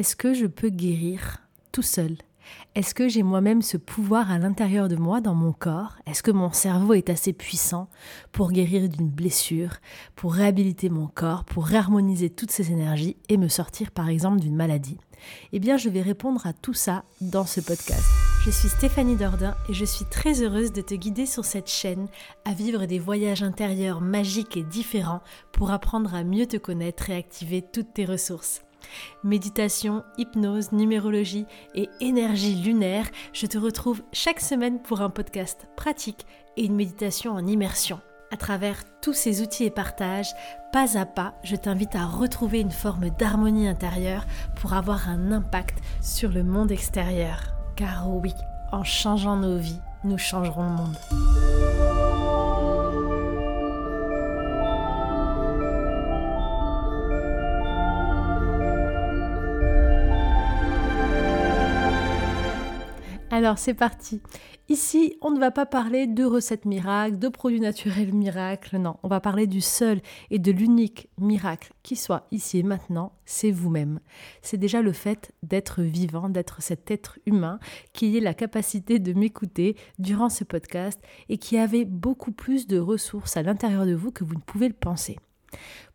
[0.00, 1.42] Est-ce que je peux guérir
[1.72, 2.16] tout seul?
[2.74, 5.98] Est-ce que j'ai moi-même ce pouvoir à l'intérieur de moi, dans mon corps?
[6.06, 7.90] Est-ce que mon cerveau est assez puissant
[8.32, 9.74] pour guérir d'une blessure,
[10.16, 14.56] pour réhabiliter mon corps, pour réharmoniser toutes ces énergies et me sortir par exemple d'une
[14.56, 14.96] maladie?
[15.52, 18.06] Eh bien, je vais répondre à tout ça dans ce podcast.
[18.46, 22.08] Je suis Stéphanie Dordain et je suis très heureuse de te guider sur cette chaîne
[22.46, 25.20] à vivre des voyages intérieurs magiques et différents
[25.52, 28.62] pour apprendre à mieux te connaître et activer toutes tes ressources.
[29.24, 36.26] Méditation, hypnose, numérologie et énergie lunaire, je te retrouve chaque semaine pour un podcast pratique
[36.56, 38.00] et une méditation en immersion.
[38.32, 40.32] À travers tous ces outils et partages,
[40.72, 44.24] pas à pas, je t'invite à retrouver une forme d'harmonie intérieure
[44.60, 47.54] pour avoir un impact sur le monde extérieur.
[47.74, 48.32] Car oui,
[48.70, 51.69] en changeant nos vies, nous changerons le monde.
[63.40, 64.20] Alors c'est parti.
[64.68, 69.08] Ici, on ne va pas parler de recettes miracles, de produits naturels miracles, non, on
[69.08, 74.00] va parler du seul et de l'unique miracle qui soit ici et maintenant, c'est vous-même.
[74.42, 77.60] C'est déjà le fait d'être vivant, d'être cet être humain
[77.94, 82.78] qui ait la capacité de m'écouter durant ce podcast et qui avait beaucoup plus de
[82.78, 85.16] ressources à l'intérieur de vous que vous ne pouvez le penser.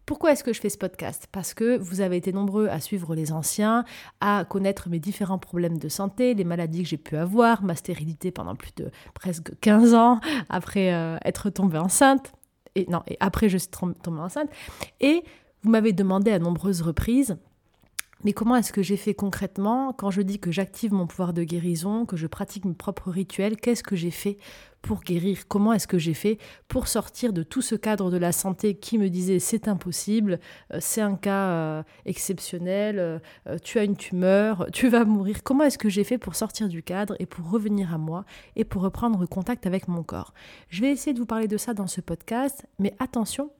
[0.06, 1.28] Pourquoi est-ce que je fais ce podcast?
[1.32, 3.86] Parce que vous avez été nombreux à suivre les anciens,
[4.22, 8.30] à connaître mes différents problèmes de santé, les maladies que j'ai pu avoir, ma stérilité
[8.30, 12.34] pendant plus de presque 15 ans, après euh, être tombée enceinte,
[12.76, 14.50] et non, et après je suis tombée enceinte,
[15.00, 15.24] et
[15.64, 17.38] vous m'avez demandé à nombreuses reprises
[18.26, 21.44] mais comment est-ce que j'ai fait concrètement quand je dis que j'active mon pouvoir de
[21.44, 24.40] guérison, que je pratique mes propres rituels Qu'est-ce que j'ai fait
[24.82, 25.48] pour guérir?
[25.48, 28.98] Comment est-ce que j'ai fait pour sortir de tout ce cadre de la santé qui
[28.98, 30.40] me disait c'est impossible,
[30.74, 33.20] euh, c'est un cas euh, exceptionnel, euh,
[33.64, 36.82] tu as une tumeur, tu vas mourir Comment est-ce que j'ai fait pour sortir du
[36.82, 40.34] cadre et pour revenir à moi et pour reprendre contact avec mon corps?
[40.70, 43.52] Je vais essayer de vous parler de ça dans ce podcast, mais attention,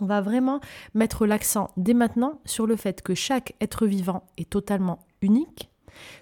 [0.00, 0.60] on va vraiment
[0.94, 5.70] mettre l'accent dès maintenant sur le fait que chaque être vivant est totalement unique,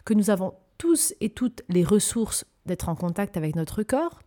[0.05, 4.21] que nous avons tous et toutes les ressources d'être en contact avec notre corps,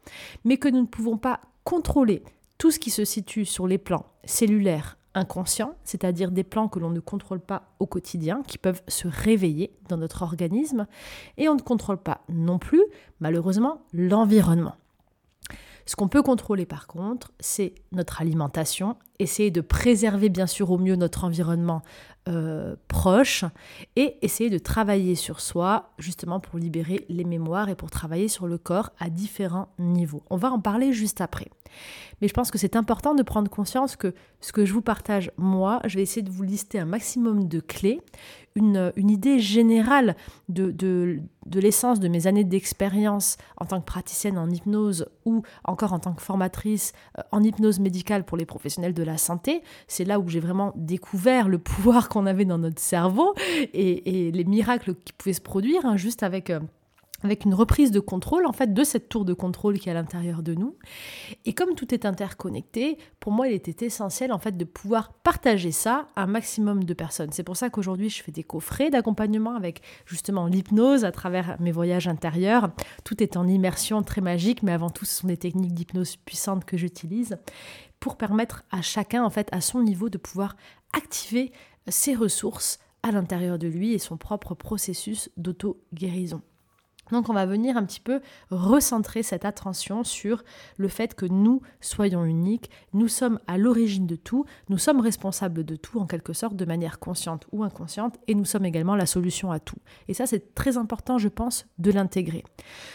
[0.43, 2.23] mais que nous ne pouvons pas contrôler
[2.57, 6.91] tout ce qui se situe sur les plans cellulaires inconscients, c'est-à-dire des plans que l'on
[6.91, 10.85] ne contrôle pas au quotidien, qui peuvent se réveiller dans notre organisme,
[11.37, 12.83] et on ne contrôle pas non plus,
[13.19, 14.75] malheureusement, l'environnement.
[15.85, 20.77] Ce qu'on peut contrôler par contre, c'est notre alimentation, essayer de préserver bien sûr au
[20.77, 21.81] mieux notre environnement
[22.27, 23.45] euh, proche
[23.95, 28.47] et essayer de travailler sur soi justement pour libérer les mémoires et pour travailler sur
[28.47, 30.23] le corps à différents niveaux.
[30.29, 31.47] On va en parler juste après.
[32.21, 35.31] Mais je pense que c'est important de prendre conscience que ce que je vous partage,
[35.37, 38.01] moi, je vais essayer de vous lister un maximum de clés,
[38.55, 40.15] une, idée générale
[40.49, 45.43] de, de, de l'essence de mes années d'expérience en tant que praticienne en hypnose ou
[45.63, 49.63] encore en tant que formatrice euh, en hypnose médicale pour les professionnels de la santé.
[49.87, 53.33] C'est là où j'ai vraiment découvert le pouvoir qu'on avait dans notre cerveau
[53.73, 56.49] et, les miracles qui pouvaient se produire hein, juste avec...
[56.49, 56.59] Euh,
[57.23, 59.95] avec une reprise de contrôle en fait de cette tour de contrôle qui est à
[59.95, 60.75] l'intérieur de nous.
[61.45, 65.71] Et comme tout est interconnecté, pour moi il était essentiel en fait de pouvoir partager
[65.71, 67.31] ça à un maximum de personnes.
[67.31, 71.71] C'est pour ça qu'aujourd'hui je fais des coffrets d'accompagnement avec justement l'hypnose à travers mes
[71.71, 72.69] voyages intérieurs.
[73.03, 76.65] Tout est en immersion très magique, mais avant tout ce sont des techniques d'hypnose puissantes
[76.65, 77.37] que j'utilise
[77.99, 80.55] pour permettre à chacun en fait à son niveau de pouvoir
[80.93, 81.51] activer
[81.87, 86.41] ses ressources à l'intérieur de lui et son propre processus d'auto-guérison.
[87.11, 90.43] Donc on va venir un petit peu recentrer cette attention sur
[90.77, 95.63] le fait que nous soyons uniques, nous sommes à l'origine de tout, nous sommes responsables
[95.63, 99.05] de tout en quelque sorte de manière consciente ou inconsciente et nous sommes également la
[99.05, 99.77] solution à tout.
[100.07, 102.43] Et ça c'est très important je pense de l'intégrer.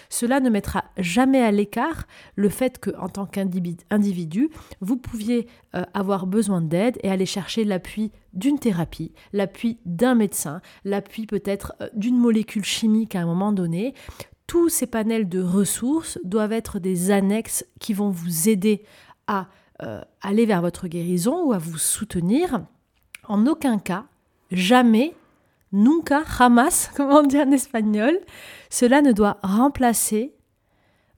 [0.09, 2.07] Cela ne mettra jamais à l'écart
[2.37, 4.51] le fait que en tant qu'individu,
[4.81, 10.61] vous pouviez euh, avoir besoin d'aide et aller chercher l'appui d'une thérapie, l'appui d'un médecin,
[10.85, 13.95] l'appui peut-être euh, d'une molécule chimique à un moment donné.
[14.47, 18.83] Tous ces panels de ressources doivent être des annexes qui vont vous aider
[19.27, 19.49] à
[19.83, 22.65] euh, aller vers votre guérison ou à vous soutenir.
[23.29, 24.05] En aucun cas,
[24.51, 25.15] jamais,
[25.73, 28.19] nunca, jamás, comme on dit en espagnol,
[28.71, 30.35] cela ne doit remplacer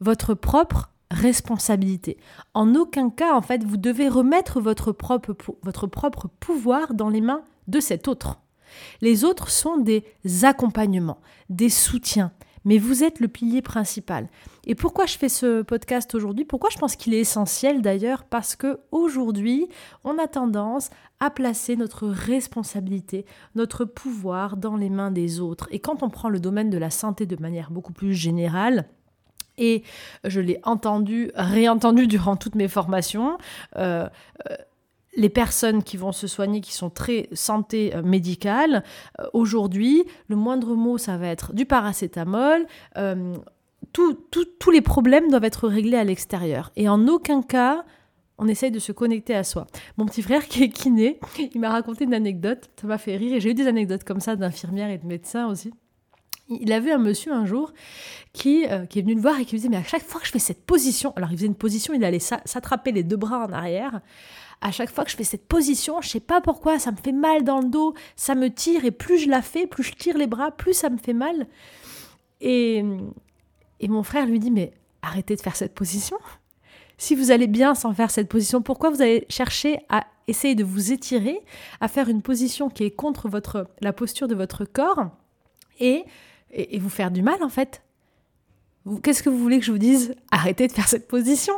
[0.00, 2.18] votre propre responsabilité.
[2.52, 7.22] En aucun cas, en fait, vous devez remettre votre propre, votre propre pouvoir dans les
[7.22, 8.40] mains de cet autre.
[9.00, 10.04] Les autres sont des
[10.42, 12.32] accompagnements, des soutiens,
[12.64, 14.28] mais vous êtes le pilier principal.
[14.66, 16.44] Et pourquoi je fais ce podcast aujourd'hui?
[16.44, 18.24] Pourquoi je pense qu'il est essentiel d'ailleurs?
[18.24, 19.68] Parce que aujourd'hui,
[20.02, 20.90] on a tendance
[21.20, 25.68] à placer notre responsabilité, notre pouvoir dans les mains des autres.
[25.70, 28.88] Et quand on prend le domaine de la santé de manière beaucoup plus générale,
[29.58, 29.82] et
[30.24, 33.38] je l'ai entendu, réentendu durant toutes mes formations.
[33.76, 34.08] Euh,
[34.50, 34.56] euh,
[35.16, 38.82] les personnes qui vont se soigner, qui sont très santé euh, médicale,
[39.32, 42.66] aujourd'hui, le moindre mot, ça va être du paracétamol.
[43.92, 46.72] tous les problèmes doivent être réglés à l'extérieur.
[46.74, 47.84] Et en aucun cas,
[48.38, 49.68] on essaye de se connecter à soi.
[49.96, 53.34] Mon petit frère qui est kiné, il m'a raconté une anecdote, ça m'a fait rire,
[53.34, 55.72] et j'ai eu des anecdotes comme ça d'infirmières et de médecins aussi.
[56.48, 57.72] Il a vu un monsieur un jour
[58.32, 60.20] qui, euh, qui est venu le voir et qui lui disait Mais à chaque fois
[60.20, 63.16] que je fais cette position, alors il faisait une position, il allait s'attraper les deux
[63.16, 64.00] bras en arrière.
[64.60, 67.12] À chaque fois que je fais cette position, je sais pas pourquoi, ça me fait
[67.12, 70.16] mal dans le dos, ça me tire, et plus je la fais, plus je tire
[70.16, 71.46] les bras, plus ça me fait mal.
[72.40, 72.84] Et,
[73.80, 76.18] et mon frère lui dit Mais arrêtez de faire cette position.
[76.98, 80.64] Si vous allez bien sans faire cette position, pourquoi vous allez chercher à essayer de
[80.64, 81.40] vous étirer,
[81.80, 85.10] à faire une position qui est contre votre, la posture de votre corps
[85.80, 86.04] et
[86.54, 87.82] et, vous faire du mal en fait.
[89.02, 90.14] Qu'est-ce que vous voulez que je vous dise?
[90.30, 91.54] Arrêtez de faire cette position.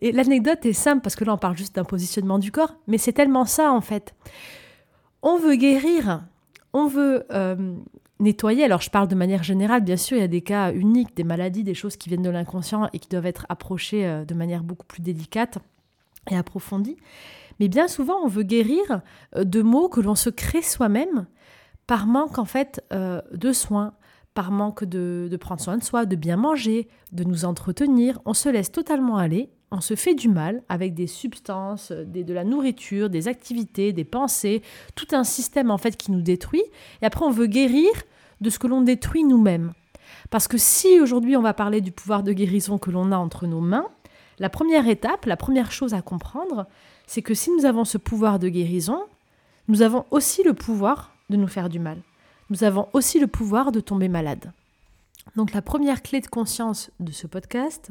[0.00, 2.98] Et l'anecdote est simple parce que là on parle juste d'un positionnement du corps, mais
[2.98, 4.14] c'est tellement ça en fait.
[5.22, 6.24] On veut guérir,
[6.72, 7.74] on veut euh,
[8.20, 8.64] nettoyer.
[8.64, 11.24] Alors je parle de manière générale, bien sûr, il y a des cas uniques, des
[11.24, 14.62] maladies, des choses qui viennent de l'inconscient et qui doivent être approchées euh, de manière
[14.62, 15.58] beaucoup plus délicate
[16.30, 16.96] et approfondie.
[17.58, 19.00] Mais bien souvent, on veut guérir
[19.34, 21.26] euh, de mots que l'on se crée soi-même
[21.86, 23.92] par manque en fait de soins,
[24.34, 28.48] par manque de, prendre soin de soi, de bien manger, de nous entretenir, on se
[28.48, 33.10] laisse totalement aller, on se fait du mal avec des substances, des, de la nourriture,
[33.10, 34.62] des activités, des pensées,
[34.94, 36.62] tout un système en fait qui nous détruit.
[37.00, 37.90] Et après, on veut guérir
[38.40, 39.72] de ce que l'on détruit nous-mêmes.
[40.30, 43.46] Parce que si aujourd'hui on va parler du pouvoir de guérison que l'on a entre
[43.46, 43.86] nos mains,
[44.38, 46.66] la première étape, la première chose à comprendre,
[47.06, 49.04] c'est que si nous avons ce pouvoir de guérison,
[49.68, 51.98] nous avons aussi le pouvoir de nous faire du mal
[52.50, 54.52] nous avons aussi le pouvoir de tomber malade.
[55.36, 57.90] Donc la première clé de conscience de ce podcast,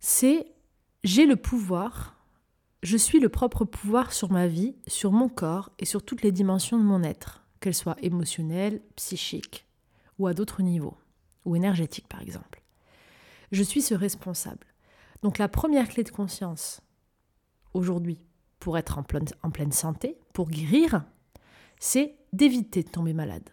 [0.00, 0.46] c'est
[1.04, 2.16] j'ai le pouvoir,
[2.82, 6.32] je suis le propre pouvoir sur ma vie, sur mon corps et sur toutes les
[6.32, 9.66] dimensions de mon être, qu'elles soient émotionnelles, psychiques
[10.18, 10.96] ou à d'autres niveaux,
[11.44, 12.62] ou énergétiques par exemple.
[13.52, 14.66] Je suis ce responsable.
[15.22, 16.80] Donc la première clé de conscience
[17.74, 18.18] aujourd'hui
[18.60, 21.04] pour être en pleine, en pleine santé, pour guérir,
[21.80, 23.48] c'est d'éviter de tomber malade.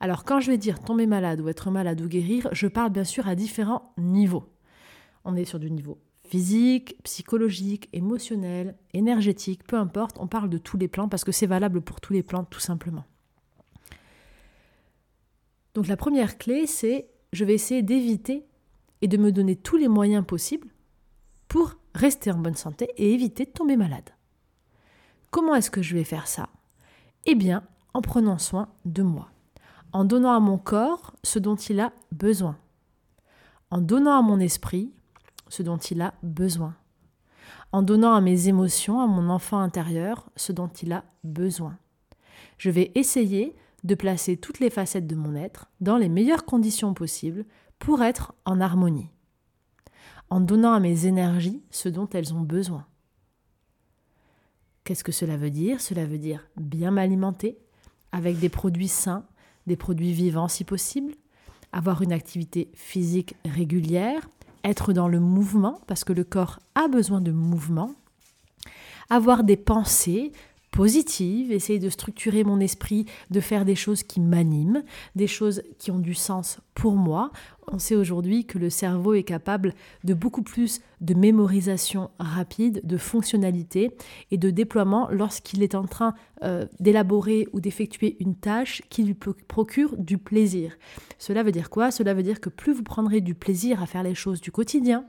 [0.00, 3.04] Alors quand je vais dire tomber malade ou être malade ou guérir, je parle bien
[3.04, 4.52] sûr à différents niveaux.
[5.24, 10.76] On est sur du niveau physique, psychologique, émotionnel, énergétique, peu importe, on parle de tous
[10.76, 13.04] les plans parce que c'est valable pour tous les plans tout simplement.
[15.74, 18.46] Donc la première clé, c'est je vais essayer d'éviter
[19.02, 20.68] et de me donner tous les moyens possibles
[21.48, 24.10] pour rester en bonne santé et éviter de tomber malade.
[25.30, 26.48] Comment est-ce que je vais faire ça?
[27.26, 27.62] Eh bien,
[27.94, 29.30] en prenant soin de moi,
[29.92, 32.58] en donnant à mon corps ce dont il a besoin,
[33.70, 34.92] en donnant à mon esprit
[35.48, 36.76] ce dont il a besoin,
[37.72, 41.78] en donnant à mes émotions, à mon enfant intérieur ce dont il a besoin.
[42.58, 46.92] Je vais essayer de placer toutes les facettes de mon être dans les meilleures conditions
[46.92, 47.46] possibles
[47.78, 49.10] pour être en harmonie,
[50.28, 52.86] en donnant à mes énergies ce dont elles ont besoin.
[54.84, 55.80] Qu'est-ce que cela veut dire?
[55.80, 57.56] Cela veut dire bien m'alimenter,
[58.12, 59.24] avec des produits sains,
[59.66, 61.14] des produits vivants si possible,
[61.72, 64.28] avoir une activité physique régulière,
[64.62, 67.94] être dans le mouvement, parce que le corps a besoin de mouvement,
[69.08, 70.32] avoir des pensées
[70.74, 74.82] positive, essayer de structurer mon esprit, de faire des choses qui m'animent,
[75.14, 77.30] des choses qui ont du sens pour moi.
[77.70, 82.96] On sait aujourd'hui que le cerveau est capable de beaucoup plus de mémorisation rapide, de
[82.96, 83.92] fonctionnalité
[84.32, 86.12] et de déploiement lorsqu'il est en train
[86.42, 90.76] euh, d'élaborer ou d'effectuer une tâche qui lui procure du plaisir.
[91.18, 91.92] Cela veut dire quoi?
[91.92, 95.04] Cela veut dire que plus vous prendrez du plaisir à faire les choses du quotidien,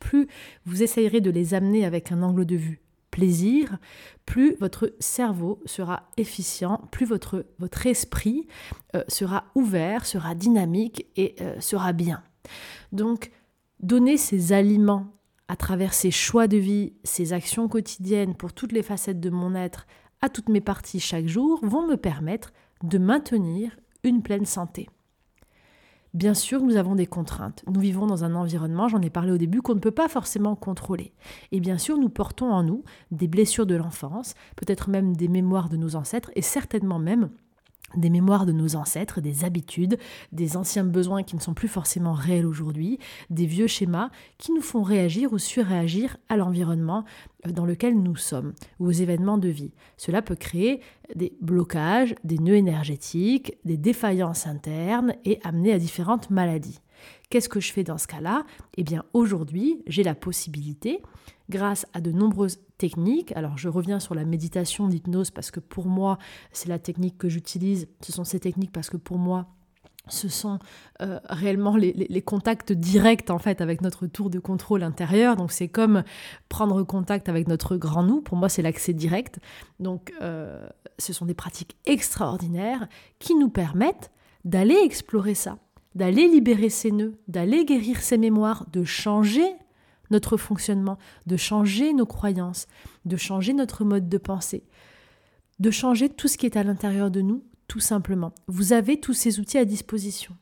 [0.00, 0.26] plus
[0.66, 2.80] vous essayerez de les amener avec un angle de vue
[3.18, 3.78] plaisir,
[4.26, 7.44] plus votre cerveau sera efficient, plus votre,
[7.84, 8.46] esprit
[8.94, 12.22] euh, sera ouvert, sera dynamique et euh, sera bien.
[12.92, 13.32] Donc,
[13.80, 15.08] donner ces aliments
[15.48, 19.56] à travers ces choix de vie, ces actions quotidiennes pour toutes les facettes de mon
[19.56, 19.88] être,
[20.20, 22.52] à toutes mes parties chaque jour, vont me permettre
[22.84, 24.88] de maintenir une pleine santé.
[26.14, 27.62] Bien sûr, nous avons des contraintes.
[27.66, 30.56] Nous vivons dans un environnement, j'en ai parlé au début, qu'on ne peut pas forcément
[30.56, 31.12] contrôler.
[31.52, 35.68] Et bien sûr, nous portons en nous des blessures de l'enfance, peut-être même des mémoires
[35.68, 37.30] de nos ancêtres, et certainement même
[37.96, 39.98] des mémoires de nos ancêtres, des habitudes,
[40.32, 42.98] des anciens besoins qui ne sont plus forcément réels aujourd'hui,
[43.30, 47.04] des vieux schémas qui nous font réagir ou surréagir à l'environnement
[47.46, 49.72] euh, dans lequel nous sommes ou aux événements de vie.
[49.96, 50.80] Cela peut créer
[51.14, 56.80] des blocages, des nœuds énergétiques, des défaillances internes et amener à différentes maladies.
[57.30, 58.44] Qu'est-ce que je fais dans ce cas-là?
[58.76, 61.02] Eh bien aujourd'hui, j'ai la possibilité,
[61.48, 65.86] grâce à de nombreuses techniques, alors je reviens sur la méditation d'hypnose parce que pour
[65.86, 66.18] moi,
[66.52, 69.46] c'est la technique que j'utilise, ce sont ces techniques parce que pour moi,
[70.08, 70.58] ce sont
[71.02, 75.36] euh, réellement les, contacts directs en fait avec notre tour de contrôle intérieur.
[75.36, 76.02] Donc c'est comme
[76.48, 78.22] prendre contact avec notre grand nous.
[78.22, 79.38] Pour moi, c'est l'accès direct.
[79.80, 80.66] Donc euh,
[80.98, 82.88] ce sont des pratiques extraordinaires
[83.18, 84.10] qui nous permettent
[84.44, 85.58] d'aller explorer ça
[85.94, 89.46] d'aller libérer ces nœuds, d'aller guérir ces mémoires, de changer
[90.10, 92.66] notre fonctionnement, de changer nos croyances,
[93.04, 94.64] de changer notre mode de pensée,
[95.58, 98.32] de changer tout ce qui est à l'intérieur de nous, tout simplement.
[98.46, 100.36] Vous avez tous ces outils à disposition.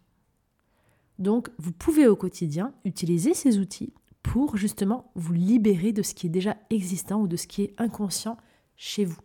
[1.18, 3.92] Donc, vous pouvez au quotidien utiliser ces outils
[4.22, 7.74] pour justement vous libérer de ce qui est déjà existant ou de ce qui est
[7.78, 8.36] inconscient
[8.76, 9.20] chez vous.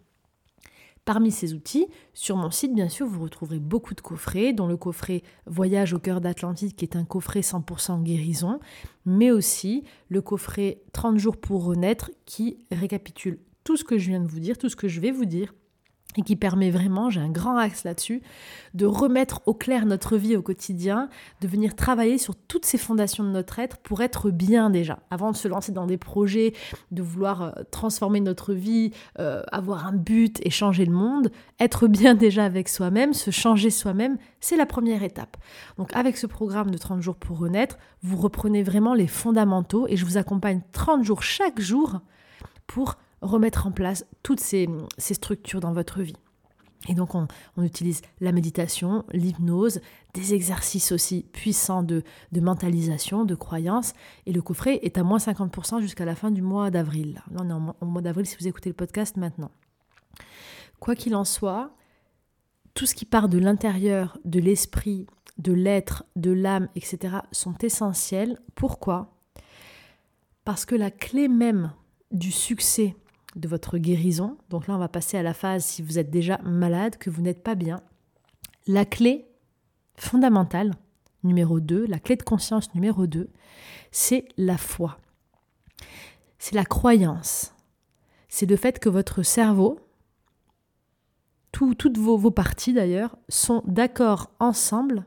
[1.03, 4.77] Parmi ces outils, sur mon site, bien sûr, vous retrouverez beaucoup de coffrets, dont le
[4.77, 8.59] coffret Voyage au cœur d'Atlantide, qui est un coffret 100% guérison,
[9.05, 14.19] mais aussi le coffret 30 jours pour renaître, qui récapitule tout ce que je viens
[14.19, 15.53] de vous dire, tout ce que je vais vous dire,
[16.17, 18.21] et qui permet vraiment, j'ai un grand axe là-dessus,
[18.73, 21.09] de remettre au clair notre vie au quotidien,
[21.41, 25.31] de venir travailler sur toutes ces fondations de notre être pour être bien déjà, avant
[25.31, 26.53] de se lancer dans des projets,
[26.91, 31.87] de vouloir euh, transformer notre vie, euh, avoir un but et changer le monde, être
[31.87, 35.37] bien déjà avec soi-même, se changer soi-même, c'est la première étape.
[35.77, 39.95] Donc avec ce programme de 30 jours pour renaître, vous reprenez vraiment les fondamentaux et
[39.95, 42.01] je vous accompagne 30 jours chaque jour
[42.67, 46.17] pour remettre en place toutes ces, structures dans votre vie.
[46.89, 47.27] Et donc on,
[47.61, 49.81] utilise la méditation, l'hypnose,
[50.15, 53.93] des exercices aussi puissants de, mentalisation, de croyance.
[54.25, 57.21] Et le coffret est à moins 50% jusqu'à la fin du mois d'avril.
[57.31, 59.51] Là, on est en, mois d'avril si vous écoutez le podcast maintenant.
[60.79, 61.75] Quoi qu'il en soit,
[62.73, 65.05] tout ce qui part de l'intérieur, de l'esprit,
[65.37, 68.39] de l'être, de l'âme, etc., sont essentiels.
[68.55, 69.13] Pourquoi?
[70.45, 71.73] Parce que la clé même
[72.11, 72.95] du succès
[73.35, 74.37] de votre guérison.
[74.49, 77.21] Donc là, on va passer à la phase si vous êtes déjà malade, que vous
[77.21, 77.81] n'êtes pas bien.
[78.67, 79.27] La clé
[79.95, 80.73] fondamentale,
[81.23, 83.29] numéro 2, la clé de conscience numéro 2,
[83.91, 84.97] c'est la foi.
[86.39, 87.53] C'est la croyance.
[88.27, 89.79] C'est le fait que votre cerveau,
[91.51, 95.05] toutes vos, vos parties d'ailleurs, sont d'accord ensemble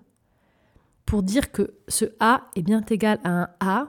[1.07, 3.89] pour dire que ce A est bien égal à un A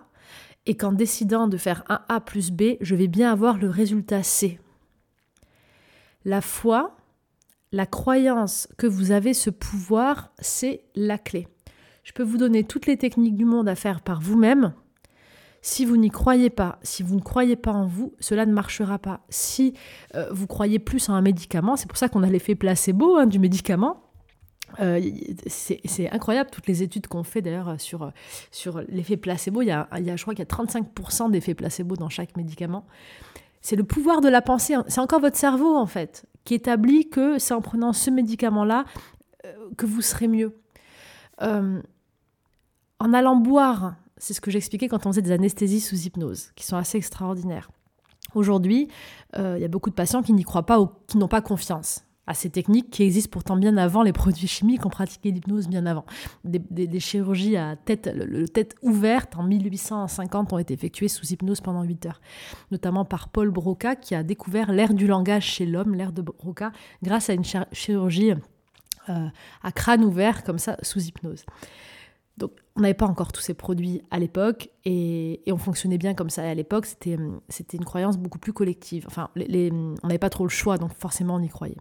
[0.65, 4.23] et qu'en décidant de faire un A plus B, je vais bien avoir le résultat
[4.23, 4.59] C.
[6.23, 6.97] La foi,
[7.71, 11.47] la croyance que vous avez ce pouvoir, c'est la clé.
[12.03, 14.73] Je peux vous donner toutes les techniques du monde à faire par vous-même.
[15.61, 18.99] Si vous n'y croyez pas, si vous ne croyez pas en vous, cela ne marchera
[18.99, 19.25] pas.
[19.29, 19.73] Si
[20.13, 23.25] euh, vous croyez plus en un médicament, c'est pour ça qu'on a l'effet placebo hein,
[23.25, 24.04] du médicament,
[24.79, 25.01] euh,
[25.47, 28.11] c'est incroyable toutes les études qu'on fait d'ailleurs sur,
[28.51, 29.61] sur l'effet placebo.
[29.61, 32.85] Il y, a, je crois qu'il y a 35% d'effet placebo dans chaque médicament.
[33.61, 34.75] C'est le pouvoir de la pensée.
[34.87, 38.85] C'est encore votre cerveau en fait qui établit que c'est en prenant ce médicament-là
[39.45, 40.55] euh, que vous serez mieux.
[41.41, 41.81] Euh,
[42.99, 46.65] en allant boire, c'est ce que j'expliquais quand on faisait des anesthésies sous hypnose, qui
[46.65, 47.71] sont assez extraordinaires.
[48.35, 48.89] Aujourd'hui,
[49.37, 52.05] il y a beaucoup de patients qui n'y croient pas ou qui n'ont pas confiance
[52.27, 55.85] à ces techniques qui existent pourtant bien avant les produits chimiques, on pratiquait l'hypnose bien
[55.85, 56.05] avant.
[56.43, 61.83] Des, chirurgies à tête, le, tête ouverte en 1850 ont été effectuées sous hypnose pendant
[61.83, 62.21] 8 heures,
[62.71, 66.71] notamment par Paul Broca qui a découvert l'air du langage chez l'homme, l'air de Broca,
[67.03, 68.31] grâce à une chirurgie
[69.09, 69.27] euh,
[69.61, 71.45] à crâne ouvert comme ça sous hypnose.
[72.37, 76.29] Donc on n'avait pas encore tous ces produits à l'époque et, on fonctionnait bien comme
[76.29, 76.45] ça.
[76.45, 79.05] Et à l'époque, c'était une croyance beaucoup plus collective.
[79.07, 81.77] Enfin, on n'avait pas trop le choix, donc forcément on y croyait.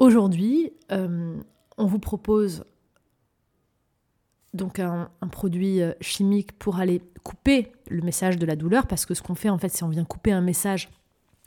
[0.00, 1.36] Aujourd'hui, euh,
[1.76, 2.64] on vous propose
[4.54, 9.12] donc un, produit euh, chimique pour aller couper le message de la douleur, parce que
[9.12, 10.88] ce qu'on fait en fait, c'est on vient couper un message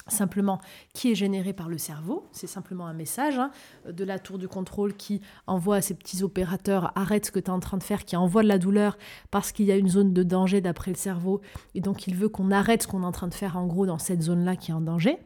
[0.08, 0.62] simplement
[0.94, 2.28] qui est généré par le cerveau.
[2.32, 3.50] C'est simplement un message hein,
[3.92, 7.48] de la tour du contrôle qui envoie à ces petits opérateurs arrête ce que tu
[7.48, 9.00] es en train de faire, qui envoie de la douleur
[9.32, 11.42] parce qu'il y a une zone de danger d'après le cerveau.
[11.74, 13.88] Et donc il veut qu'on arrête ce qu'on est en train de faire en gros
[13.88, 15.18] dans cette zone-là qui est en danger.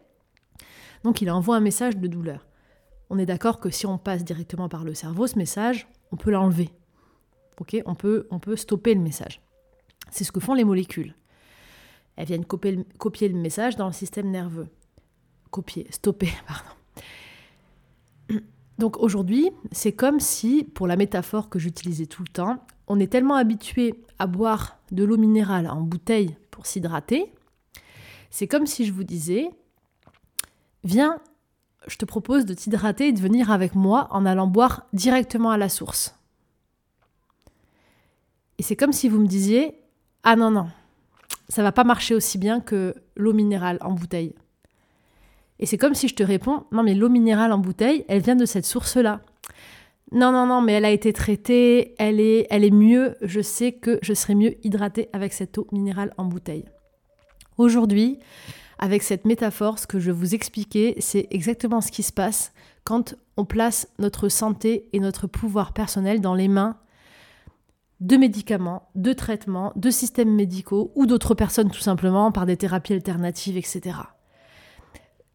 [1.03, 2.47] Donc il envoie un message de douleur
[3.09, 6.31] on est d'accord que si on passe directement par le cerveau, ce message, on peut
[6.31, 6.69] l'enlever.
[7.59, 9.41] Ok on peut, on peut stopper le message.
[10.11, 11.15] C'est ce que font les molécules.
[12.15, 14.67] Elles viennent copier, copier le message dans le système nerveux.
[15.51, 18.41] Copier, stopper, pardon.
[18.77, 23.11] Donc aujourd'hui, c'est comme si, pour la métaphore que j'utilisais tout le temps, on est
[23.11, 27.33] tellement habitué à boire de l'eau minérale en bouteille pour s'hydrater,
[28.29, 29.49] c'est comme si je vous disais,
[30.83, 31.19] viens,
[31.87, 35.57] je te propose de t'hydrater et de venir avec moi en allant boire directement à
[35.57, 36.15] la source.
[38.59, 39.75] Et c'est comme si vous me disiez,
[40.23, 40.67] ah non, non,
[41.49, 44.35] ça va pas marcher aussi bien que l'eau minérale en bouteille.
[45.59, 48.35] Et c'est comme si je te réponds, non mais l'eau minérale en bouteille, elle vient
[48.35, 49.21] de cette source-là.
[50.13, 53.73] Non, non, non, mais elle a été traitée, elle est, elle est mieux, je sais
[53.73, 56.63] que je serai mieux hydratée avec cette eau minérale en bouteille.
[57.57, 58.19] Aujourd'hui,
[58.79, 62.51] avec cette métaphore, ce que je vous expliquer, c'est exactement ce qui se passe
[62.83, 66.77] quand on place notre santé et notre pouvoir personnel dans les mains
[67.99, 72.93] de médicaments, de traitements, de systèmes médicaux ou d'autres personnes tout simplement par des thérapies
[72.93, 73.97] alternatives, etc.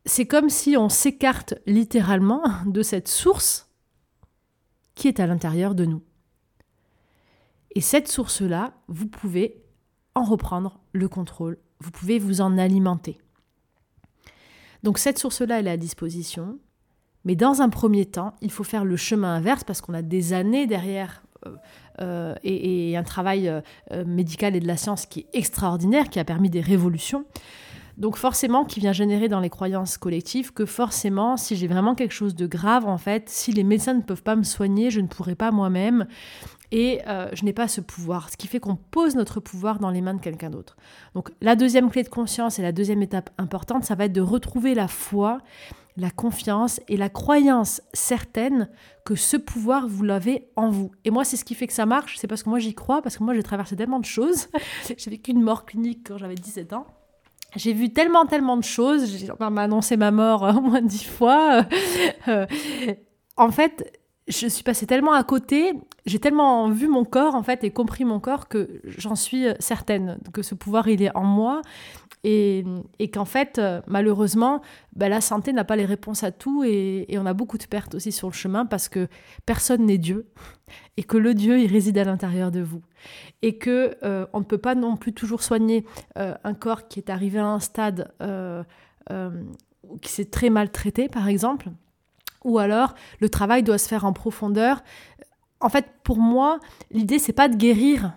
[0.06, 3.68] C'est comme si on s'écarte littéralement de cette source
[4.94, 6.02] qui est à l'intérieur de nous.
[7.74, 9.64] Et cette source-là, vous pouvez
[10.14, 13.21] en reprendre le contrôle, vous pouvez vous en alimenter.
[14.82, 16.58] Donc cette source-là, elle est à disposition,
[17.24, 20.32] mais dans un premier temps, il faut faire le chemin inverse parce qu'on a des
[20.32, 21.56] années derrière euh,
[22.00, 23.60] euh, et, un travail euh,
[24.06, 27.24] médical et de la science qui est extraordinaire, qui a permis des révolutions.
[27.96, 32.14] Donc forcément, qui vient générer dans les croyances collectives que forcément, si j'ai vraiment quelque
[32.14, 35.06] chose de grave, en fait, si les médecins ne peuvent pas me soigner, je ne
[35.06, 36.06] pourrai pas moi-même
[36.70, 38.30] et euh, je n'ai pas ce pouvoir.
[38.30, 40.76] Ce qui fait qu'on pose notre pouvoir dans les mains de quelqu'un d'autre.
[41.14, 44.22] Donc la deuxième clé de conscience et la deuxième étape importante, ça va être de
[44.22, 45.38] retrouver la foi,
[45.98, 48.70] la confiance et la croyance certaine
[49.04, 50.90] que ce pouvoir, vous l'avez en vous.
[51.04, 53.02] Et moi, c'est ce qui fait que ça marche, c'est parce que moi j'y crois,
[53.02, 54.48] parce que moi j'ai traversé tellement de choses.
[54.96, 56.86] j'ai vécu une mort clinique quand j'avais 17 ans.
[57.56, 59.26] J'ai vu tellement, tellement de choses.
[59.38, 61.66] On m'a annoncé ma mort au moins dix fois.
[62.28, 62.46] Euh,
[63.36, 65.72] en fait, je suis passée tellement à côté,
[66.06, 70.18] j'ai tellement vu mon corps en fait et compris mon corps que j'en suis certaine
[70.32, 71.62] que ce pouvoir il est en moi
[72.24, 72.64] et,
[73.12, 74.62] qu'en fait malheureusement
[74.94, 77.94] bah, la santé n'a pas les réponses à tout et, on a beaucoup de pertes
[77.94, 79.08] aussi sur le chemin parce que
[79.44, 80.28] personne n'est Dieu
[80.96, 82.82] et que le Dieu il réside à l'intérieur de vous
[83.42, 85.84] et que euh, on ne peut pas non plus toujours soigner
[86.16, 88.62] euh, un corps qui est arrivé à un stade euh,
[90.00, 91.70] qui s'est très mal traité par exemple
[92.44, 94.82] ou alors le travail doit se faire en profondeur.
[95.60, 96.58] En fait, pour moi,
[96.90, 98.14] l'idée c'est pas de guérir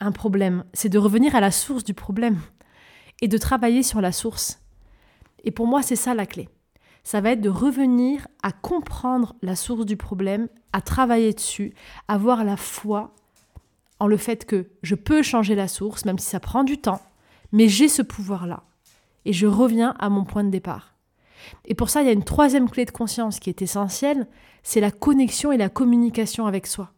[0.00, 2.38] un problème, c'est de revenir à la source du problème
[3.20, 4.60] et de travailler sur la source.
[5.44, 6.48] Et pour moi, c'est ça la clé.
[7.04, 11.74] Ça va être de revenir à comprendre la source du problème, à travailler dessus,
[12.06, 13.14] avoir la foi
[14.00, 17.00] en le fait que je peux changer la source, même si ça prend du temps,
[17.52, 18.62] mais j'ai ce pouvoir-là.
[19.24, 20.94] Et je reviens à mon point de départ.
[21.64, 24.26] Et pour ça, il y a une troisième clé de conscience qui est essentielle,
[24.62, 26.92] c'est la connexion et la communication avec soi.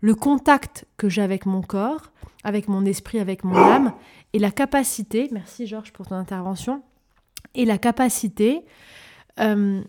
[0.00, 2.10] Le contact que j'ai avec mon corps,
[2.44, 3.92] avec mon esprit, avec mon âme,
[4.32, 6.82] et la capacité, merci Georges pour ton intervention,
[7.54, 8.64] et la capacité
[9.40, 9.82] euh,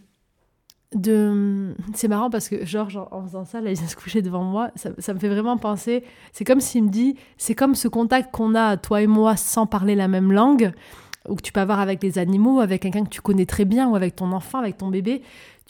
[0.93, 1.73] de...
[1.93, 4.71] C'est marrant parce que Georges, en faisant ça, là, il vient se coucher devant moi,
[4.75, 8.33] ça, ça me fait vraiment penser, c'est comme s'il me dit, c'est comme ce contact
[8.33, 10.73] qu'on a, toi et moi, sans parler la même langue,
[11.29, 13.87] ou que tu peux avoir avec les animaux, avec quelqu'un que tu connais très bien,
[13.87, 15.21] ou avec ton enfant, avec ton bébé.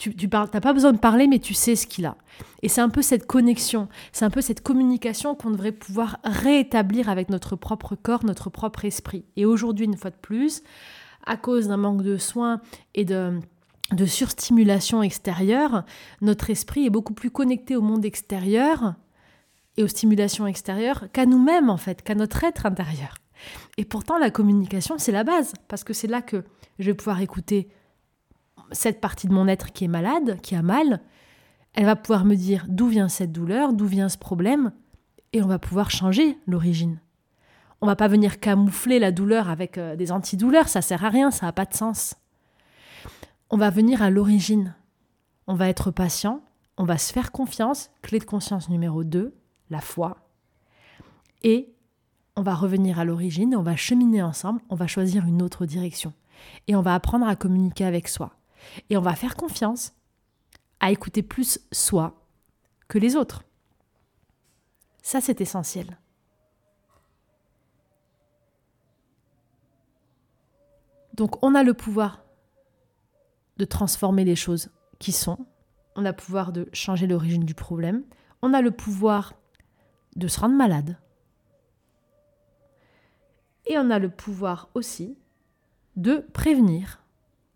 [0.02, 2.16] Tu, tu n'as pas besoin de parler, mais tu sais ce qu'il a.
[2.62, 7.08] Et c'est un peu cette connexion, c'est un peu cette communication qu'on devrait pouvoir réétablir
[7.08, 9.24] avec notre propre corps, notre propre esprit.
[9.36, 10.64] Et aujourd'hui, une fois de plus,
[11.24, 12.60] à cause d'un manque de soins
[12.94, 13.38] et de
[13.92, 15.84] de surstimulation extérieure,
[16.20, 18.94] notre esprit est beaucoup plus connecté au monde extérieur
[19.76, 23.14] et aux stimulations extérieures qu'à nous-mêmes en fait, qu'à notre être intérieur.
[23.76, 26.42] Et pourtant, la communication, c'est la base, parce que c'est là que
[26.80, 27.68] je vais pouvoir écouter
[28.72, 31.00] cette partie de mon être qui est malade, qui a mal.
[31.74, 34.72] Elle va pouvoir me dire d'où vient cette douleur, d'où vient ce problème,
[35.32, 37.00] et on va pouvoir changer l'origine.
[37.80, 41.30] On va pas venir camoufler la douleur avec euh, des antidouleurs, ça sert à rien,
[41.30, 42.14] ça n'a pas de sens.
[43.50, 44.74] On va venir à l'origine.
[45.46, 46.40] On va être patient,
[46.78, 49.34] on va se faire confiance, clé de conscience numéro 2,
[49.70, 50.16] la foi.
[51.42, 51.72] Et
[52.36, 56.12] on va revenir à l'origine, on va cheminer ensemble, on va choisir une autre direction.
[56.68, 58.36] Et on va apprendre à communiquer avec soi.
[58.90, 59.92] Et on va faire confiance
[60.80, 62.26] à écouter plus soi
[62.88, 63.44] que les autres.
[65.02, 65.98] Ça, c'est essentiel.
[71.14, 72.24] Donc, on a le pouvoir
[73.58, 75.38] de transformer les choses qui sont.
[75.94, 78.04] On a le pouvoir de changer l'origine du problème.
[78.40, 79.34] On a le pouvoir
[80.16, 80.98] de se rendre malade.
[83.66, 85.16] Et on a le pouvoir aussi
[85.96, 87.02] de prévenir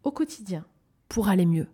[0.02, 0.64] au quotidien
[1.08, 1.68] pour aller mieux.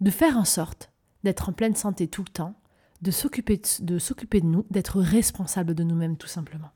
[0.00, 0.90] de faire en sorte
[1.24, 2.54] d'être en pleine santé tout le temps,
[3.02, 6.70] de s'occuper de, nous, d'être responsable de nous-mêmes tout simplement.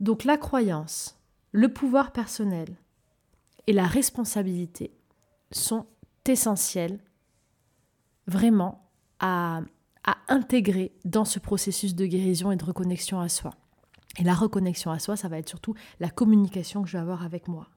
[0.00, 1.18] Donc la croyance,
[1.52, 2.76] le pouvoir personnel
[3.68, 4.92] et la responsabilité
[5.52, 5.86] sont
[6.26, 6.98] essentiels
[8.26, 9.60] vraiment à
[10.28, 13.54] intégrer dans ce processus de guérison et de reconnexion à soi.
[14.18, 17.24] Et la reconnexion à soi, ça va être surtout la communication que je vais avoir
[17.24, 17.68] avec moi.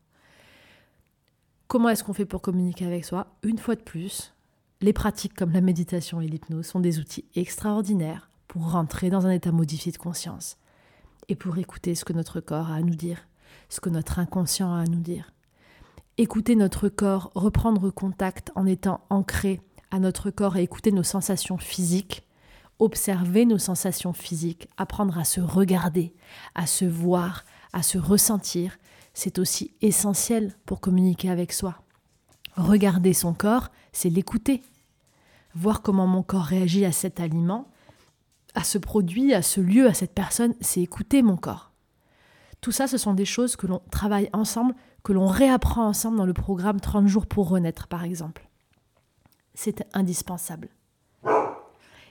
[1.69, 3.27] Comment est-ce qu'on fait pour communiquer avec soi?
[3.43, 4.34] Une fois de plus,
[4.82, 9.29] les pratiques comme la méditation et l'hypnose sont des outils extraordinaires pour rentrer dans un
[9.29, 10.58] état modifié de conscience
[11.27, 13.27] et pour écouter ce que notre corps a à nous dire,
[13.69, 15.32] ce que notre inconscient a à nous dire.
[16.17, 21.60] Écouter notre corps, reprendre contact en étant ancré à notre corps et écouter nos sensations
[21.60, 22.23] physiques,
[22.79, 26.15] observer nos sensations physiques, apprendre à se regarder,
[26.55, 28.79] à se voir, à se ressentir,
[29.19, 31.82] c'est aussi essentiel pour communiquer avec soi.
[32.55, 34.63] Regarder son corps, c'est l'écouter.
[35.55, 37.67] Voir comment mon corps réagit à cet aliment,
[38.55, 41.73] à ce produit, à ce lieu, à cette personne, c'est écouter mon corps.
[42.62, 46.25] Tout ça, ce sont des choses que l'on travaille ensemble, que l'on réapprend ensemble dans
[46.25, 48.47] le programme 30 jours pour renaître, par exemple.
[49.53, 50.69] C'est indispensable.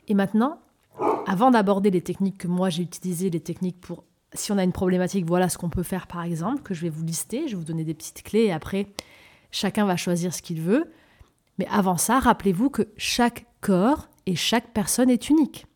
[0.08, 0.60] Et maintenant,
[1.26, 4.72] avant d'aborder les techniques que moi j'ai utilisées, les techniques pour si on a une
[4.72, 7.58] problématique, voilà ce qu'on peut faire par exemple, que je vais vous lister, je vais
[7.58, 8.86] vous donner des petites clés et après
[9.50, 10.90] chacun va choisir ce qu'il veut.
[11.58, 15.66] Mais avant ça, rappelez-vous que chaque corps et chaque personne est unique.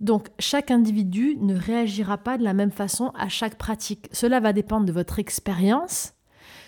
[0.00, 4.08] Donc chaque individu ne réagira pas de la même façon à chaque pratique.
[4.12, 6.14] Cela va dépendre de votre expérience,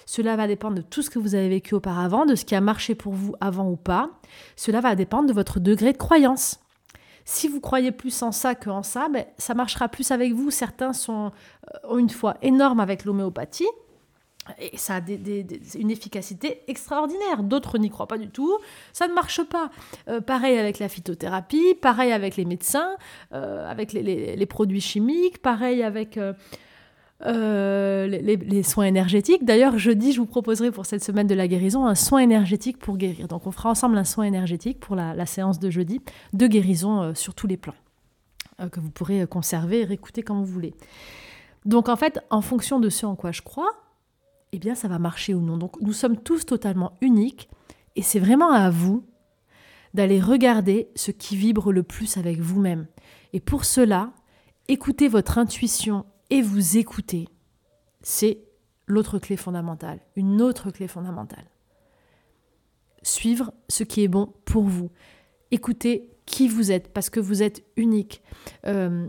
[0.07, 2.61] cela va dépendre de tout ce que vous avez vécu auparavant, de ce qui a
[2.61, 4.11] marché pour vous avant ou pas.
[4.57, 6.61] Cela va dépendre de votre degré de croyance.
[7.25, 10.51] Si vous croyez plus en ça qu'en ça, ben, ça marchera plus avec vous.
[10.51, 11.33] Certains sont,
[11.75, 13.69] euh, ont une foi énorme avec l'homéopathie.
[14.59, 15.01] Et ça a
[15.79, 17.43] une efficacité extraordinaire.
[17.43, 18.59] D'autres n'y croient pas du tout.
[18.93, 19.71] Ça ne marche pas.
[20.09, 22.95] Euh, pareil avec la phytothérapie, pareil avec les médecins,
[23.33, 26.19] euh, avec les, produits chimiques, pareil avec
[27.25, 29.45] les, soins énergétiques.
[29.45, 32.97] D'ailleurs, jeudi, je vous proposerai pour cette semaine de la guérison un soin énergétique pour
[32.97, 33.29] guérir.
[33.29, 36.01] Donc, on fera ensemble un soin énergétique pour la, séance de jeudi
[36.33, 37.75] de guérison euh, sur tous les plans,
[38.61, 40.75] euh, que vous pourrez conserver et réécouter quand vous voulez.
[41.65, 43.73] Donc, en fait, en fonction de ce en quoi je crois,
[44.53, 45.57] eh bien, ça va marcher ou non.
[45.57, 47.49] Donc, nous sommes tous totalement uniques
[47.97, 49.05] et c'est vraiment à vous
[49.95, 52.87] d'aller regarder ce qui vibre le plus avec vous-même.
[53.33, 54.13] Et pour cela,
[54.69, 57.29] écoutez votre intuition et vous écoutez.
[58.03, 58.39] C'est
[58.87, 61.47] l'autre clé fondamentale, une autre clé fondamentale.
[63.03, 64.91] Suivre ce qui est bon pour vous.
[65.51, 68.23] Écoutez qui vous êtes, parce que vous êtes unique.
[68.67, 69.09] Euh,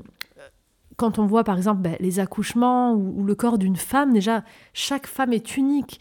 [0.98, 5.08] quand on voit par exemple ben, les accouchements ou, le corps d'une femme, déjà, chaque
[5.08, 6.00] femme est unique.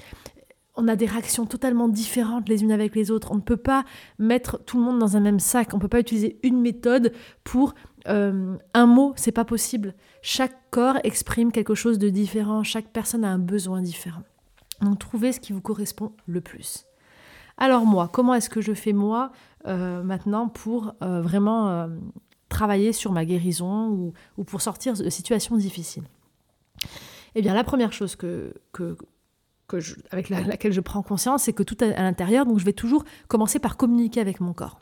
[0.77, 3.31] On a des réactions totalement différentes les unes avec les autres.
[3.31, 3.85] On ne peut pas
[4.18, 5.72] mettre tout le monde dans un même sac.
[5.72, 7.12] On ne peut pas utiliser une méthode
[7.44, 7.74] pour
[8.09, 9.95] euh, un mot, c'est pas possible.
[10.23, 14.23] Chaque corps exprime quelque chose de différent, chaque personne a un besoin différent.
[14.81, 16.85] Donc trouvez ce qui vous correspond le plus.
[17.57, 19.31] Alors moi, comment est-ce que je fais moi
[19.67, 21.88] euh, maintenant pour euh, vraiment
[22.49, 26.05] travailler sur ma guérison ou, pour sortir de situations difficiles?
[27.35, 28.17] Eh bien la première chose
[30.11, 33.05] avec laquelle je prends conscience, c'est que tout est à l'intérieur, donc je vais toujours
[33.29, 34.81] commencer par communiquer avec mon corps.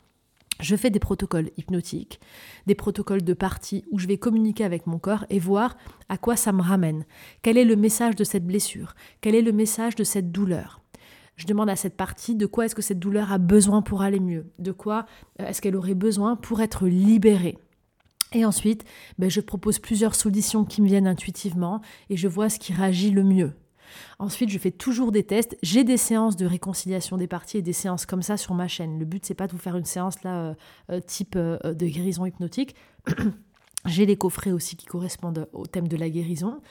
[0.59, 2.19] Je fais des protocoles hypnotiques,
[2.67, 5.75] des protocoles de partie où je vais communiquer avec mon corps et voir
[6.09, 7.05] à quoi ça me ramène.
[7.41, 8.95] Quel est le message de cette blessure?
[9.21, 10.81] Quel est le message de cette douleur?
[11.35, 14.19] Je demande à cette partie de quoi est-ce que cette douleur a besoin pour aller
[14.19, 15.07] mieux, de quoi
[15.41, 17.57] euh, est-ce qu'elle aurait besoin pour être libérée?
[18.33, 18.83] Et ensuite,
[19.17, 23.11] ben, je propose plusieurs solutions qui me viennent intuitivement et je vois ce qui réagit
[23.11, 23.53] le mieux.
[24.19, 25.57] Ensuite, je fais toujours des tests.
[25.61, 28.99] J'ai des séances de réconciliation des parties et des séances comme ça sur ma chaîne.
[28.99, 30.53] Le but, c'est pas de vous faire une séance là euh,
[30.91, 32.75] euh, type euh, de guérison hypnotique.
[33.85, 36.61] J'ai les coffrets aussi qui correspondent au thème de la guérison.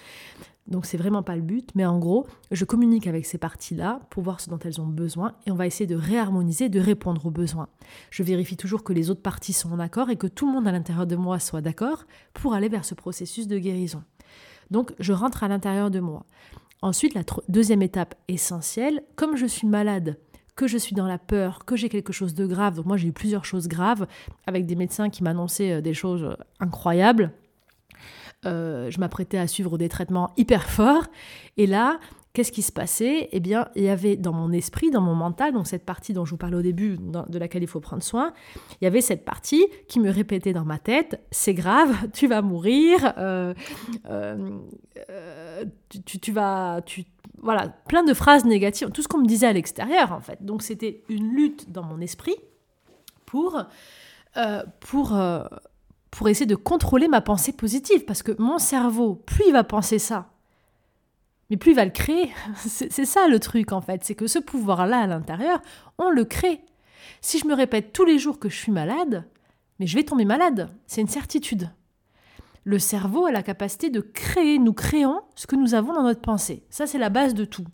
[0.66, 4.22] Donc c'est vraiment pas le but, mais en gros, je communique avec ces parties-là pour
[4.22, 7.30] voir ce dont elles ont besoin et on va essayer de réharmoniser, de répondre aux
[7.30, 7.68] besoins.
[8.10, 10.68] Je vérifie toujours que les autres parties sont en accord et que tout le monde
[10.68, 14.04] à l'intérieur de moi soit d'accord pour aller vers ce processus de guérison.
[14.70, 16.24] Donc je rentre à l'intérieur de moi.
[16.82, 20.18] Ensuite, la deuxième étape essentielle, comme je suis malade,
[20.56, 23.08] que je suis dans la peur, que j'ai quelque chose de grave, donc moi j'ai
[23.08, 24.06] eu plusieurs choses graves,
[24.46, 27.32] avec des médecins qui m'annonçaient euh, des choses euh, incroyables,
[28.44, 31.06] euh, je m'apprêtais à suivre des traitements hyper forts,
[31.56, 32.00] et là,
[32.32, 33.28] Qu'est-ce qui se passait?
[33.32, 36.24] Eh bien, il y avait dans mon esprit, dans mon mental, donc cette partie dont
[36.24, 38.32] je vous parlais au début, de laquelle il faut prendre soin,
[38.80, 42.40] il y avait cette partie qui me répétait dans ma tête, c'est grave, tu vas
[42.40, 43.52] mourir, euh,
[44.08, 44.50] euh,
[46.06, 46.80] tu, vas...
[46.86, 47.04] Tu,
[47.42, 50.42] voilà, plein de phrases négatives, tout ce qu'on me disait à l'extérieur en fait.
[50.42, 52.36] Donc c'était une lutte dans mon esprit
[53.26, 53.62] pour,
[54.38, 55.20] euh, pour,
[56.10, 58.06] pour essayer de contrôler ma pensée positive.
[58.06, 60.31] Parce que mon cerveau, plus il va penser ça,
[61.50, 62.32] mais plus il va le créer.
[62.66, 65.60] C'est ça le truc en fait, c'est que ce pouvoir-là à l'intérieur,
[65.98, 66.60] on le crée.
[67.20, 69.24] Si je me répète tous les jours que je suis malade,
[69.78, 71.70] mais je vais tomber malade, c'est une certitude.
[72.64, 76.20] Le cerveau a la capacité de créer, nous créons ce que nous avons dans notre
[76.20, 76.62] pensée.
[76.70, 77.66] Ça, c'est la base de tout.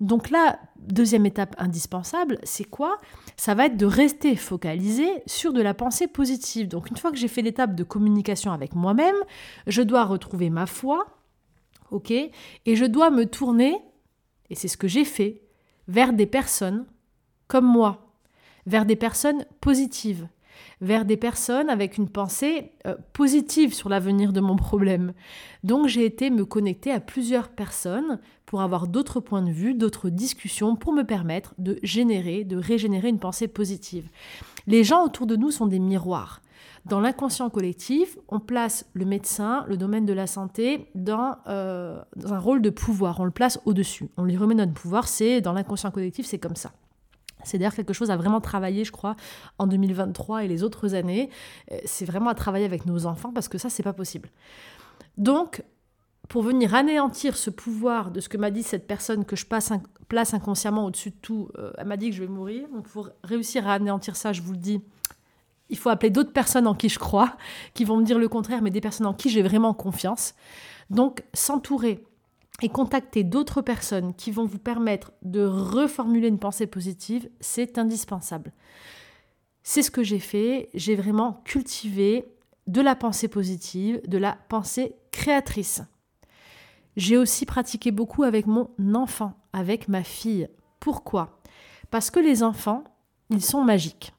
[0.00, 2.98] Donc là, deuxième étape indispensable, c'est quoi?
[3.36, 6.68] Ça va être de rester focalisé sur de la pensée positive.
[6.68, 9.16] Donc une fois que j'ai fait l'étape de communication avec moi-même,
[9.66, 11.06] je dois retrouver ma foi,
[11.90, 12.10] ok?
[12.10, 12.32] Et
[12.76, 13.76] je dois me tourner,
[14.50, 15.42] et c'est ce que j'ai fait,
[15.88, 16.86] vers des personnes
[17.46, 18.12] comme moi,
[18.66, 20.28] vers des personnes positives,
[20.80, 25.12] vers des personnes avec une pensée euh, positive sur l'avenir de mon problème.
[25.64, 30.10] Donc j'ai été me connecter à plusieurs personnes pour avoir d'autres points de vue, d'autres
[30.10, 34.08] discussions, pour me permettre de générer, de régénérer une pensée positive.
[34.66, 36.40] Les gens autour de nous sont des miroirs.
[36.84, 42.32] Dans l'inconscient collectif, on place le médecin, le domaine de la santé, dans, euh, dans
[42.32, 43.20] un rôle de pouvoir.
[43.20, 44.08] On le place au-dessus.
[44.16, 45.08] On lui remet notre pouvoir.
[45.08, 46.72] C'est dans l'inconscient collectif, c'est comme ça.
[47.44, 49.16] C'est d'ailleurs quelque chose à vraiment travailler, je crois,
[49.58, 51.30] en 2023 et les autres années.
[51.72, 54.30] Euh, c'est vraiment à travailler avec nos enfants parce que ça, c'est pas possible.
[55.16, 55.62] Donc,
[56.28, 60.34] pour venir anéantir ce pouvoir de ce que m'a dit cette personne que je place
[60.34, 62.68] inconsciemment au-dessus de tout, euh, elle m'a dit que je vais mourir.
[62.68, 64.80] Donc, pour réussir à anéantir ça, je vous le dis,
[65.70, 67.36] il faut appeler d'autres personnes en qui je crois,
[67.74, 70.34] qui vont me dire le contraire, mais des personnes en qui j'ai vraiment confiance.
[70.90, 72.04] Donc, s'entourer
[72.62, 78.52] et contacter d'autres personnes qui vont vous permettre de reformuler une pensée positive, c'est indispensable.
[79.62, 82.26] C'est ce que j'ai fait, j'ai vraiment cultivé
[82.66, 85.82] de la pensée positive, de la pensée créatrice.
[86.96, 90.48] J'ai aussi pratiqué beaucoup avec mon enfant, avec ma fille.
[90.80, 91.40] Pourquoi?
[91.90, 92.84] Parce que les enfants,
[93.30, 94.12] ils sont magiques.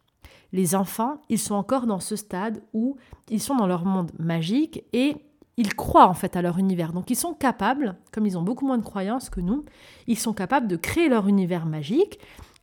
[0.52, 2.98] Les enfants, ils sont encore dans ce stade où
[3.30, 5.16] ils sont dans leur monde magique et
[5.58, 6.94] ils croient en fait à leur univers.
[6.94, 9.66] Donc ils sont capables, comme ils ont beaucoup moins de croyances que nous,
[10.08, 12.20] ils sont capables de créer leur univers magique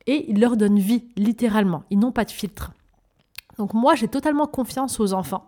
[0.07, 1.83] et ils leur donnent vie, littéralement.
[1.89, 2.71] Ils n'ont pas de filtre.
[3.57, 5.45] Donc moi, j'ai totalement confiance aux enfants,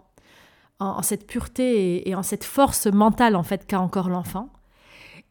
[0.80, 4.50] en, cette pureté et, en cette force mentale en fait qu'a encore l'enfant.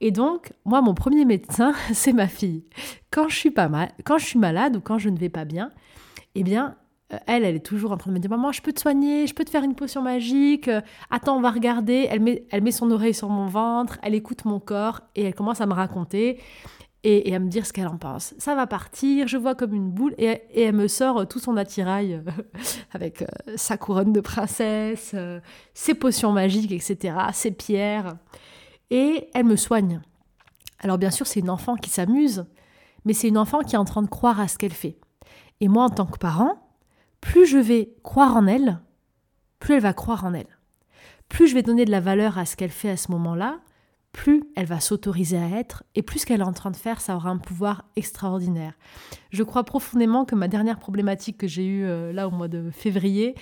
[0.01, 2.65] Et donc, moi, mon premier médecin, c'est ma fille.
[3.11, 5.45] Quand je suis pas mal, quand je suis malade ou quand je ne vais pas
[5.45, 5.73] bien,
[6.35, 6.77] eh bien,
[7.27, 9.35] elle, elle est toujours en train de me dire Maman, je peux te soigner, je
[9.35, 10.69] peux te faire une potion magique.
[10.69, 12.07] Euh, attends, on va regarder.
[12.11, 15.35] Elle met, elle met son oreille sur mon ventre, elle écoute mon corps et elle
[15.35, 16.41] commence à me raconter
[17.05, 18.35] et, à me dire ce qu'elle en pense.
[18.39, 22.15] Ça va partir, je vois comme une boule et, elle me sort tout son attirail
[22.15, 22.31] euh,
[22.93, 23.25] avec
[23.57, 25.15] sa couronne de princesse,
[25.73, 28.17] ses potions magiques, etc., ses pierres.
[28.91, 30.03] Et elle me soigne.
[30.81, 32.45] Alors, bien sûr, c'est une enfant qui s'amuse,
[33.05, 34.99] mais c'est une enfant qui est en train de croire à ce qu'elle fait.
[35.61, 36.68] Et moi, en tant que parent,
[37.21, 38.81] plus je vais croire en elle,
[39.59, 40.59] plus elle va croire en elle.
[41.29, 43.61] Plus je vais donner de la valeur à ce qu'elle fait à ce moment-là,
[44.13, 47.01] plus elle va s'autoriser à être, et plus ce qu'elle est en train de faire,
[47.01, 48.73] ça aura un pouvoir extraordinaire.
[49.31, 52.71] Je crois profondément que ma dernière problématique que j'ai eue euh, là au mois de
[52.71, 53.35] février,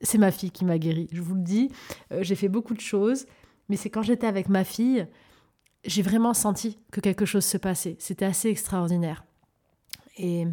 [0.00, 1.08] c'est ma fille qui m'a guérie.
[1.12, 1.70] Je vous le dis,
[2.12, 3.26] euh, j'ai fait beaucoup de choses,
[3.68, 5.06] mais c'est quand j'étais avec ma fille,
[5.84, 7.96] j'ai vraiment senti que quelque chose se passait.
[7.98, 9.24] C'était assez extraordinaire.
[10.16, 10.46] Et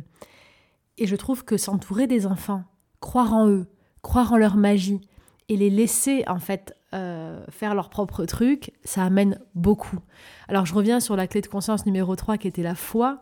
[0.98, 2.64] et je trouve que s'entourer des enfants,
[3.00, 3.68] croire en eux,
[4.02, 5.02] croire en leur magie
[5.50, 10.00] et les laisser en fait euh, faire leur propre truc, ça amène beaucoup.
[10.48, 13.20] Alors je reviens sur la clé de conscience numéro 3 qui était la foi.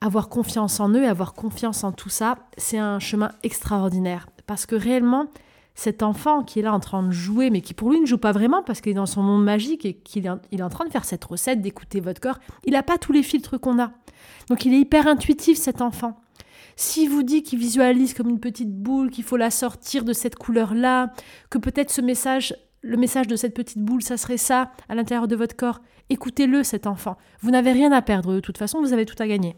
[0.00, 4.28] Avoir confiance en eux, avoir confiance en tout ça, c'est un chemin extraordinaire.
[4.46, 5.26] Parce que réellement,
[5.74, 8.18] cet enfant qui est là en train de jouer, mais qui pour lui ne joue
[8.18, 10.90] pas vraiment parce qu'il est dans son monde magique et qu'il est en train de
[10.90, 13.92] faire cette recette, d'écouter votre corps, il n'a pas tous les filtres qu'on a.
[14.48, 16.20] Donc il est hyper intuitif cet enfant.
[16.76, 20.36] Si vous dit qu'il visualise comme une petite boule, qu'il faut la sortir de cette
[20.36, 21.12] couleur-là,
[21.50, 25.28] que peut-être ce message, le message de cette petite boule, ça serait ça à l'intérieur
[25.28, 27.16] de votre corps, écoutez-le cet enfant.
[27.40, 29.56] Vous n'avez rien à perdre de toute façon, vous avez tout à gagner.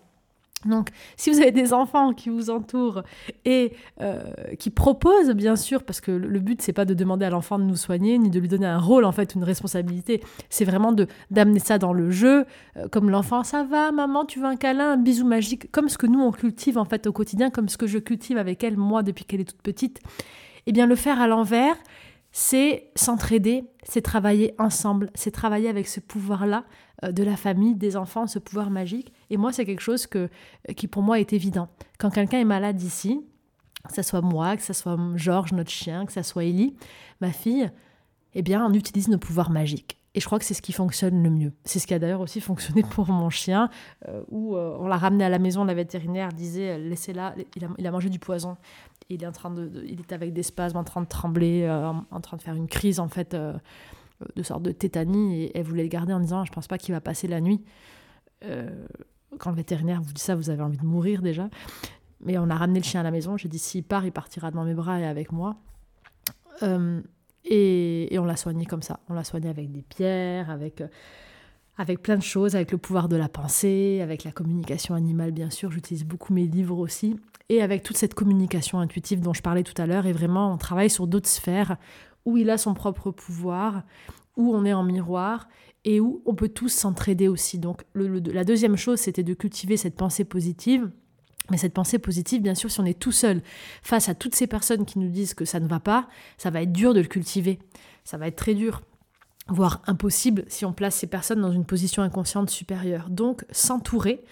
[0.67, 3.03] Donc, si vous avez des enfants qui vous entourent
[3.45, 4.23] et euh,
[4.59, 7.65] qui proposent, bien sûr, parce que le but c'est pas de demander à l'enfant de
[7.65, 11.07] nous soigner ni de lui donner un rôle en fait, une responsabilité, c'est vraiment de
[11.31, 12.45] d'amener ça dans le jeu,
[12.77, 15.99] euh, comme l'enfant, ça va, maman, tu veux un câlin, un bisou magique, comme ce
[15.99, 18.77] que nous on cultive en fait au quotidien, comme ce que je cultive avec elle
[18.77, 20.01] moi depuis qu'elle est toute petite.
[20.69, 21.77] Eh bien, le faire à l'envers,
[22.39, 26.65] c'est s'entraider, c'est travailler ensemble, c'est travailler avec ce pouvoir-là
[27.03, 29.11] euh, de la famille, des enfants, ce pouvoir magique.
[29.31, 30.29] Et moi, c'est quelque chose que,
[30.69, 31.71] euh, qui pour moi est évident.
[31.99, 33.25] Quand quelqu'un est malade ici,
[33.89, 36.77] que ce soit moi, que ce soit Georges, notre chien, que ce soit Ellie,
[37.23, 37.71] ma fille,
[38.35, 39.97] eh bien, on utilise nos pouvoirs magiques.
[40.15, 41.55] Et je crois que c'est ce qui fonctionne le mieux.
[41.65, 43.71] C'est ce qui a d'ailleurs aussi fonctionné pour mon chien,
[44.09, 47.35] euh, où on l'a ramené à la maison, la vétérinaire disait laissez-la,
[47.79, 48.59] il a, mangé du poison.
[49.09, 52.21] Il est, en train de, il est avec des spasmes, en train de trembler, en,
[52.21, 55.43] train de faire une crise en fait, de sorte de tétanie.
[55.43, 57.65] Et elle voulait le garder en disant je pense pas qu'il va passer la nuit.
[59.39, 61.49] quand le vétérinaire vous dit ça, vous avez envie de mourir déjà.
[62.21, 63.37] Mais on a ramené le chien à la maison.
[63.37, 65.57] J'ai dit s'il part, il partira dans mes bras et avec moi.
[67.49, 69.01] Et, on l'a soigné comme ça.
[69.09, 70.89] On l'a soigné avec des pierres, avec, euh,
[71.79, 75.51] avec plein de choses, avec le pouvoir de la pensée, avec la communication animale, bien
[75.51, 75.71] sûr.
[75.71, 77.17] J'utilise beaucoup mes livres aussi.
[77.49, 80.07] Et avec toute cette communication intuitive dont je parlais tout à l'heure.
[80.07, 81.77] Et vraiment, on travaille sur d'autres sphères
[82.25, 83.83] où il a son propre pouvoir,
[84.37, 85.49] où on est en miroir
[85.85, 87.59] et où on peut tous s'entraider aussi.
[87.59, 90.91] Donc la deuxième chose, c'était de cultiver cette pensée positive
[91.51, 93.41] mais cette pensée positive, bien sûr, si on est tout seul
[93.83, 96.09] face à toutes ces personnes qui nous disent que ça ne va pas,
[96.39, 97.59] ça va être dur de le cultiver.
[98.05, 98.83] Ça va être très dur,
[99.49, 103.09] voire impossible si on place ces personnes dans une position inconsciente supérieure.
[103.11, 104.25] Donc, s'entourer,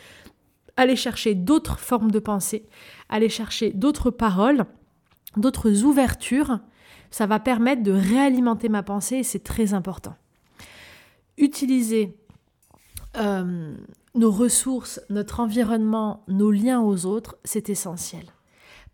[0.77, 2.67] aller chercher d'autres formes de pensée,
[3.09, 4.65] aller chercher d'autres paroles,
[5.37, 6.59] d'autres ouvertures,
[7.11, 10.17] ça va permettre de réalimenter ma pensée et c'est très important.
[11.39, 12.17] Utiliser
[13.17, 13.77] euh,
[14.15, 18.25] nos ressources, notre environnement, nos liens aux autres, c'est essentiel.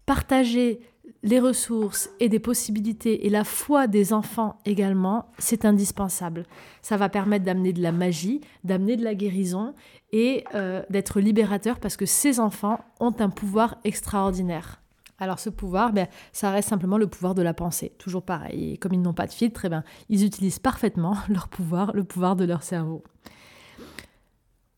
[0.04, 0.80] Partager
[1.22, 6.46] les ressources et des possibilités et la foi des enfants également, c'est indispensable.
[6.82, 9.74] Ça va permettre d'amener de la magie, d'amener de la guérison
[10.12, 14.80] et euh, d'être libérateur parce que ces enfants ont un pouvoir extraordinaire.
[15.18, 17.92] Alors ce pouvoir, ben, ça reste simplement le pouvoir de la pensée.
[17.98, 18.78] Toujours pareil.
[18.78, 22.36] Comme ils n'ont pas de filtre, eh ben, ils utilisent parfaitement leur pouvoir, le pouvoir
[22.36, 23.04] de leur cerveau.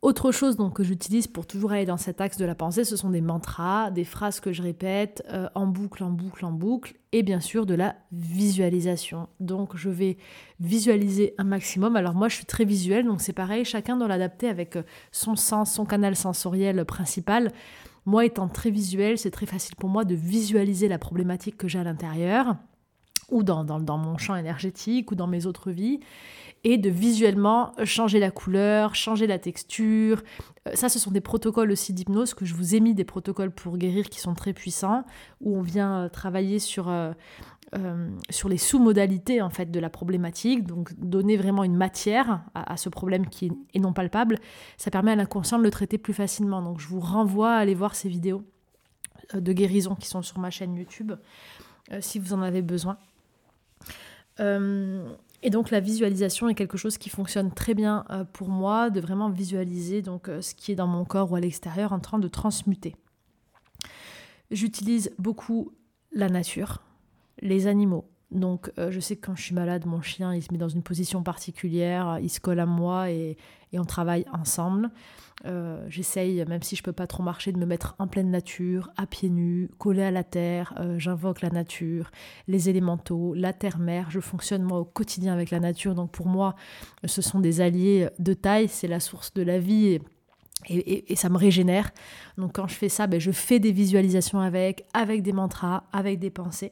[0.03, 2.97] Autre chose donc, que j'utilise pour toujours aller dans cet axe de la pensée, ce
[2.97, 6.95] sont des mantras, des phrases que je répète euh, en boucle, en boucle, en boucle,
[7.13, 9.29] et bien sûr de la visualisation.
[9.39, 10.17] Donc je vais
[10.59, 11.95] visualiser un maximum.
[11.95, 15.37] Alors moi je suis très visuelle, donc c'est pareil, chacun doit l'adapter avec euh, son
[15.37, 17.53] sens, son canal sensoriel principal.
[18.05, 21.79] Moi étant très visuel, c'est très facile pour moi de visualiser la problématique que j'ai
[21.79, 22.57] à l'intérieur
[23.33, 26.01] ou dans, dans, mon champ énergétique ou dans mes autres vies
[26.65, 30.23] et de visuellement changer la couleur, changer la texture.
[30.69, 33.51] Euh, ça, ce sont des protocoles aussi d'hypnose que je vous ai mis, des protocoles
[33.51, 35.05] pour guérir qui sont très puissants,
[35.41, 37.13] où on vient euh, travailler sur, euh,
[38.31, 42.89] sur les sous-modalités en fait de la problématique, donc donner vraiment une matière à, ce
[42.89, 44.39] problème qui est non palpable.
[44.77, 46.63] Ça permet à l'inconscient de le traiter plus facilement.
[46.63, 48.45] Donc je vous renvoie à aller voir ces vidéos
[49.35, 51.13] de guérison qui sont sur ma chaîne YouTube
[52.01, 52.99] si vous en avez besoin.
[55.43, 59.01] Et donc la visualisation est quelque chose qui fonctionne très bien euh, pour moi, de
[59.01, 62.21] vraiment visualiser donc euh, ce qui est dans mon corps ou à l'extérieur en train
[62.21, 62.95] de transmuter.
[64.53, 65.73] J'utilise beaucoup
[66.13, 66.83] la nature,
[67.41, 68.09] les animaux.
[68.33, 70.69] Donc euh, je sais que quand je suis malade, mon chien il se met dans
[70.69, 73.37] une position particulière, il se colle à moi et,
[73.73, 74.91] et on travaille ensemble.
[75.45, 78.91] Euh, j'essaye, même si je peux pas trop marcher, de me mettre en pleine nature,
[78.97, 80.75] à pieds nus, collé à la terre.
[80.79, 82.11] Euh, j'invoque la nature,
[82.49, 84.11] les élémentaux, la terre-mère.
[84.11, 85.95] Je fonctionne moi au quotidien avec la nature.
[85.95, 86.55] Donc pour moi,
[87.05, 88.69] ce sont des alliés de taille.
[88.69, 89.99] C'est la source de la vie.
[90.69, 91.91] Et, ça me régénère.
[92.39, 96.21] Donc quand je fais ça, ben, je fais des visualisations avec, avec des mantras, avec
[96.21, 96.71] des pensées.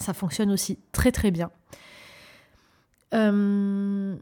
[0.00, 1.50] Ça fonctionne aussi très très bien.
[3.12, 4.16] Euh,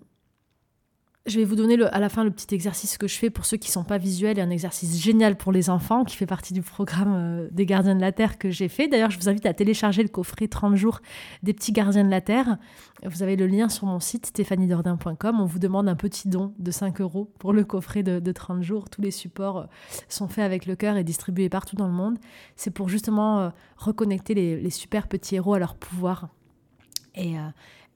[1.29, 3.57] je vais vous donner à la fin le petit exercice que je fais pour ceux
[3.57, 6.55] qui ne sont pas visuels et un exercice génial pour les enfants qui fait partie
[6.55, 8.89] du programme euh, des gardiens de la Terre que j'ai fait.
[8.89, 11.01] D'ailleurs, je vous invite à télécharger le coffret 30 jours
[11.43, 12.59] des petits gardiens de la Terre.
[13.05, 15.41] Vous avez le lien sur mon site stéphaniedordin.com.
[15.41, 18.89] On vous demande un petit don de 5 euros pour le coffret de, 30 jours.
[18.91, 19.65] Tous les supports euh,
[20.09, 22.19] sont faits avec le cœur et distribués partout dans le monde.
[22.57, 26.29] C'est pour justement euh, reconnecter les, super petits héros à leur pouvoir.
[27.15, 27.37] Et,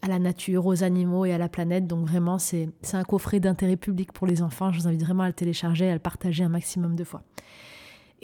[0.03, 1.87] à la nature, aux animaux et à la planète.
[1.87, 4.73] Donc vraiment, c'est un coffret d'intérêt public pour les enfants.
[4.73, 7.23] Je vous invite vraiment à le télécharger à le partager un maximum de fois.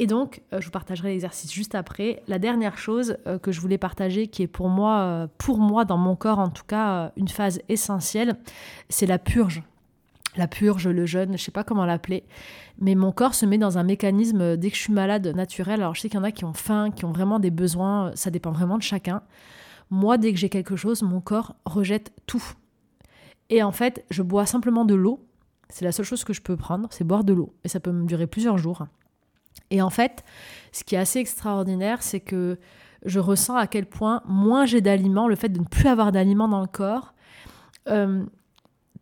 [0.00, 2.22] Et donc, euh, je vous partagerai l'exercice juste après.
[2.28, 5.84] La dernière chose euh, que je voulais partager, qui est pour moi, euh, pour moi
[5.84, 8.36] dans mon corps en tout cas, une phase essentielle,
[8.88, 9.62] c'est la purge.
[10.36, 12.22] La purge, le jeûne, je ne sais pas comment l'appeler,
[12.78, 15.80] mais mon corps se met dans un mécanisme dès que je suis malade naturel.
[15.80, 18.12] Alors je sais qu'il y en a qui ont faim, qui ont vraiment des besoins,
[18.14, 19.22] ça dépend vraiment de chacun.
[19.90, 22.42] Moi, dès que j'ai quelque chose, mon corps rejette tout.
[23.50, 25.24] Et en fait, je bois simplement de l'eau.
[25.70, 27.54] C'est la seule chose que je peux prendre, c'est boire de l'eau.
[27.64, 28.86] Et ça peut me durer plusieurs jours.
[29.70, 30.24] Et en fait,
[30.72, 32.58] ce qui est assez extraordinaire, c'est que
[33.04, 36.48] je ressens à quel point moins j'ai d'aliments, le fait de ne plus avoir d'aliments
[36.48, 37.14] dans le corps,
[37.88, 38.24] euh,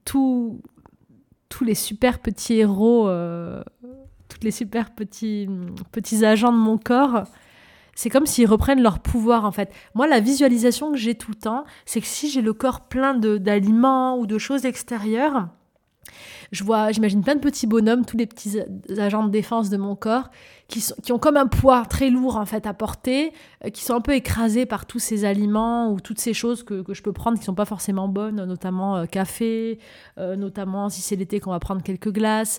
[0.05, 0.61] tous
[1.63, 3.63] les super petits héros, euh,
[4.29, 5.49] tous les super petits,
[5.93, 7.25] petits agents de mon corps
[7.97, 9.73] c'est comme s'ils reprennent leur pouvoir en fait.
[9.95, 13.15] Moi, la visualisation que j'ai tout le temps, c'est que si j'ai le corps plein
[13.15, 15.49] d'aliments ou de choses extérieures,
[16.53, 18.61] je vois, j'imagine plein de petits bonhommes, tous les petits
[18.99, 20.31] agents de défense de mon corps,
[20.69, 23.33] qui, sont, qui ont comme un poids très lourd en fait à porter,
[23.65, 26.83] euh, qui sont un peu écrasés par tous ces aliments ou toutes ces choses que,
[26.83, 29.79] que je peux prendre qui sont pas forcément bonnes, notamment euh, café,
[30.19, 32.59] euh, notamment si c'est l'été qu'on va prendre quelques glaces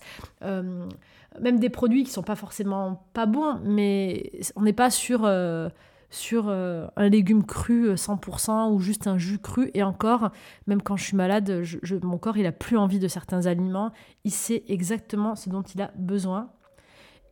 [1.42, 5.70] même des produits qui sont pas forcément pas bons, mais on n'est pas sur, euh,
[6.10, 9.72] sur euh, un légume cru 100% euh, ou juste un jus cru.
[9.74, 10.32] Et encore,
[10.68, 11.64] même quand je suis malade,
[12.04, 13.92] mon corps il a plus envie de certains aliments.
[14.24, 16.50] Il sait exactement ce dont il a besoin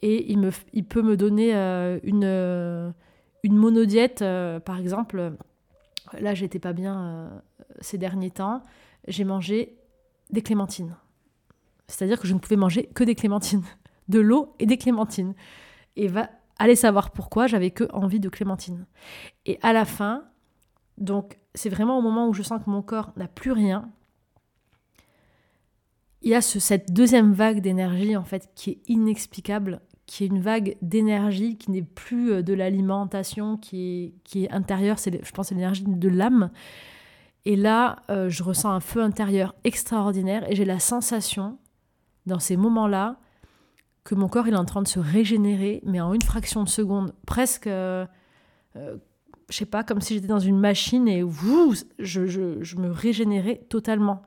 [0.01, 1.53] et il, me, il peut me donner
[2.03, 2.93] une,
[3.43, 4.23] une monodiète,
[4.65, 5.33] par exemple.
[6.19, 7.41] Là, j'étais pas bien
[7.79, 8.63] ces derniers temps.
[9.07, 9.77] J'ai mangé
[10.29, 10.95] des clémentines.
[11.87, 13.63] C'est-à-dire que je ne pouvais manger que des clémentines
[14.07, 15.33] de l'eau et des clémentines.
[15.95, 18.85] Et va aller savoir pourquoi j'avais que envie de clémentines.
[19.45, 20.23] Et à la fin,
[20.97, 23.89] donc c'est vraiment au moment où je sens que mon corps n'a plus rien,
[26.21, 30.27] il y a ce, cette deuxième vague d'énergie en fait qui est inexplicable, qui est
[30.27, 35.23] une vague d'énergie qui n'est plus euh, de l'alimentation, qui est, qui est intérieure, c'est,
[35.23, 36.51] je pense c'est l'énergie de l'âme.
[37.45, 41.59] Et là, euh, je ressens un feu intérieur extraordinaire et j'ai la sensation,
[42.25, 43.19] dans ces moments-là,
[44.05, 46.69] que mon corps il est en train de se régénérer, mais en une fraction de
[46.69, 48.05] seconde, presque, euh,
[48.77, 48.97] euh,
[49.49, 54.21] je sais pas, comme si j'étais dans une machine et vous, je, me régénérais totalement.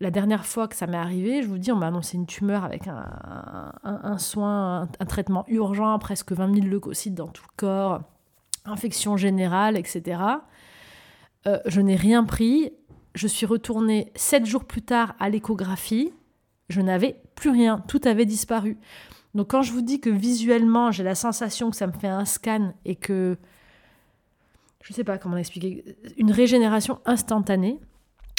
[0.00, 2.64] La dernière fois que ça m'est arrivé, je vous dis, on m'a annoncé une tumeur
[2.64, 8.00] avec un, un, soin, un, traitement urgent, presque 20 000 leucocytes dans tout le corps,
[8.64, 10.22] infection générale, etc.
[11.46, 12.72] Euh, je n'ai rien pris.
[13.14, 16.12] Je suis retournée sept jours plus tard à l'échographie
[16.72, 18.78] je n'avais plus rien, tout avait disparu.
[19.34, 22.24] Donc quand je vous dis que visuellement, j'ai la sensation que ça me fait un
[22.24, 23.36] scan et que,
[24.82, 25.84] je ne sais pas comment expliquer,
[26.16, 27.78] une régénération instantanée,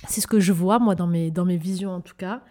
[0.08, 2.42] c'est ce que je vois moi dans mes, dans mes visions en tout cas.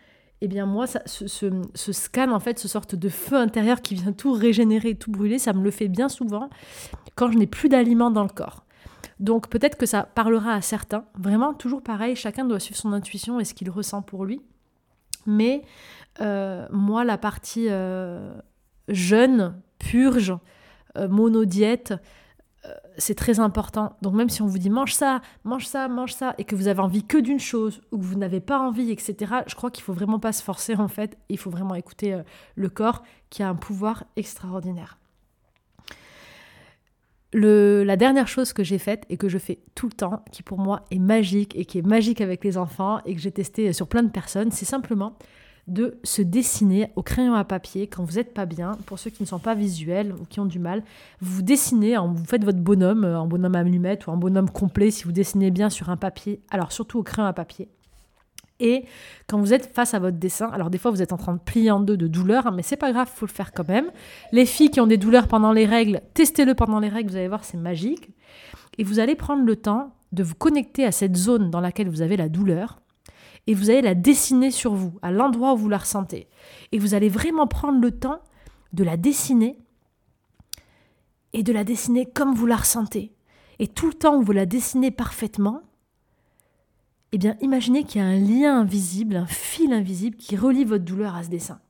[0.40, 3.94] Eh bien moi, ça, ce, ce, scan, en fait, ce sorte de feu intérieur qui
[3.94, 6.50] vient tout régénérer, tout brûler, ça me le fait bien souvent
[7.14, 8.64] quand je n'ai plus d'aliments dans le corps.
[9.20, 11.04] Donc peut-être que ça parlera à certains.
[11.16, 14.40] Vraiment, toujours pareil, chacun doit suivre son intuition et ce qu'il ressent pour lui.
[15.26, 15.62] Mais
[16.20, 18.34] euh, moi, la partie euh,
[18.88, 20.34] jeune, purge,
[20.96, 21.94] euh, monodiète,
[22.96, 23.96] c'est très important.
[24.02, 26.68] Donc même si on vous dit mange ça, mange ça, mange ça, et que vous
[26.68, 29.82] avez envie que d'une chose, ou que vous n'avez pas envie, etc., je crois qu'il
[29.82, 31.18] faut vraiment pas se forcer en fait.
[31.28, 32.20] Il faut vraiment écouter
[32.54, 34.96] le corps qui a un pouvoir extraordinaire.
[37.34, 40.58] La dernière chose que j'ai faite et que je fais tout le temps, qui pour
[40.58, 43.88] moi est magique et qui est magique avec les enfants et que j'ai testé sur
[43.88, 45.16] plein de personnes, c'est simplement
[45.68, 48.72] de se dessiner au crayon à papier quand vous n'êtes pas bien.
[48.86, 50.82] Pour ceux qui ne sont pas visuels ou qui ont du mal,
[51.20, 55.04] vous dessinez, vous faites votre bonhomme en bonhomme à allumette ou en bonhomme complet si
[55.04, 57.68] vous dessinez bien sur un papier, alors surtout au crayon à papier.
[58.62, 58.84] Et
[59.26, 61.40] quand vous êtes face à votre dessin, alors des fois vous êtes en train de
[61.40, 63.90] plier en deux de douleur, hein, mais c'est pas grave, faut le faire quand même.
[64.30, 67.28] Les filles qui ont des douleurs pendant les règles, testez-le pendant les règles, vous allez
[67.28, 68.10] voir, c'est magique.
[68.78, 72.02] Et vous allez prendre le temps de vous connecter à cette zone dans laquelle vous
[72.02, 72.80] avez la douleur
[73.48, 76.28] et vous allez la dessiner sur vous, à l'endroit où vous la ressentez.
[76.70, 78.20] Et vous allez vraiment prendre le temps
[78.72, 79.58] de la dessiner
[81.32, 83.12] et de la dessiner comme vous la ressentez.
[83.58, 85.62] Et tout le temps où vous la dessinez parfaitement,
[87.12, 90.84] eh bien imaginez qu'il y a un lien invisible, un fil invisible qui relie votre
[90.84, 91.60] douleur à ce dessin.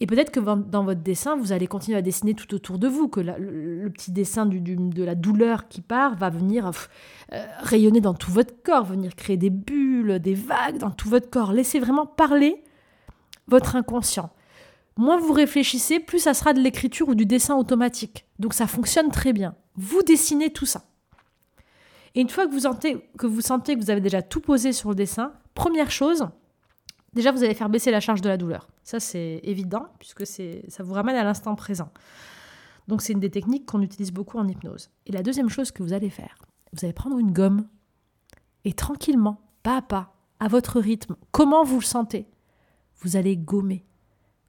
[0.00, 3.06] Et peut-être que dans votre dessin, vous allez continuer à dessiner tout autour de vous,
[3.06, 6.72] que le, petit dessin de la douleur qui part va venir
[7.32, 11.30] euh, rayonner dans tout votre corps, venir créer des bulles, des vagues dans tout votre
[11.30, 11.52] corps.
[11.52, 12.64] Laissez vraiment parler
[13.46, 14.30] votre inconscient.
[14.96, 18.26] Moins vous réfléchissez, plus ça sera de l'écriture ou du dessin automatique.
[18.40, 19.54] Donc ça fonctionne très bien.
[19.76, 20.82] Vous dessinez tout ça.
[22.14, 23.26] Et une fois que vous, sentez, que
[23.80, 26.28] vous avez déjà tout posé sur le dessin, première chose,
[27.14, 28.68] déjà vous allez faire baisser la charge de la douleur.
[28.84, 31.90] Ça c'est évident puisque ça vous ramène à l'instant présent.
[32.88, 34.90] Donc c'est une des techniques qu'on utilise beaucoup en hypnose.
[35.06, 36.36] Et la deuxième chose que vous allez faire,
[36.72, 37.66] vous allez prendre une gomme
[38.64, 42.28] et tranquillement, pas à pas, à votre rythme, comment vous le sentez,
[43.00, 43.84] vous allez gommer,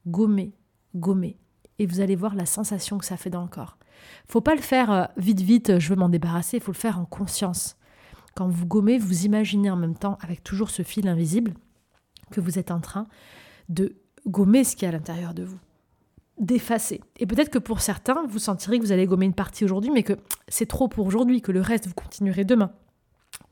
[0.07, 0.53] gommer,
[0.95, 1.37] gommer.
[1.79, 3.77] Et vous allez voir la sensation que ça fait dans le corps.
[4.27, 6.99] Faut pas le faire euh, vite, vite, je veux m'en débarrasser, il faut le faire
[6.99, 7.77] en conscience.
[8.35, 11.53] Quand vous gommez, vous imaginez en même temps, avec toujours ce fil invisible,
[12.31, 13.07] que vous êtes en train
[13.69, 13.95] de
[14.27, 15.59] gommer ce qui est à l'intérieur de vous,
[16.39, 17.01] d'effacer.
[17.19, 20.03] Et peut-être que pour certains, vous sentirez que vous allez gommer une partie aujourd'hui, mais
[20.03, 22.71] que c'est trop pour aujourd'hui, que le reste, vous continuerez demain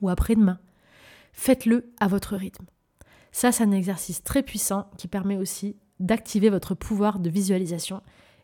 [0.01, 0.59] ou après-demain.
[1.33, 2.65] Faites-le à votre rythme.
[3.31, 8.01] Ça, c'est un exercice très puissant qui permet aussi d'activer votre pouvoir de visualisation.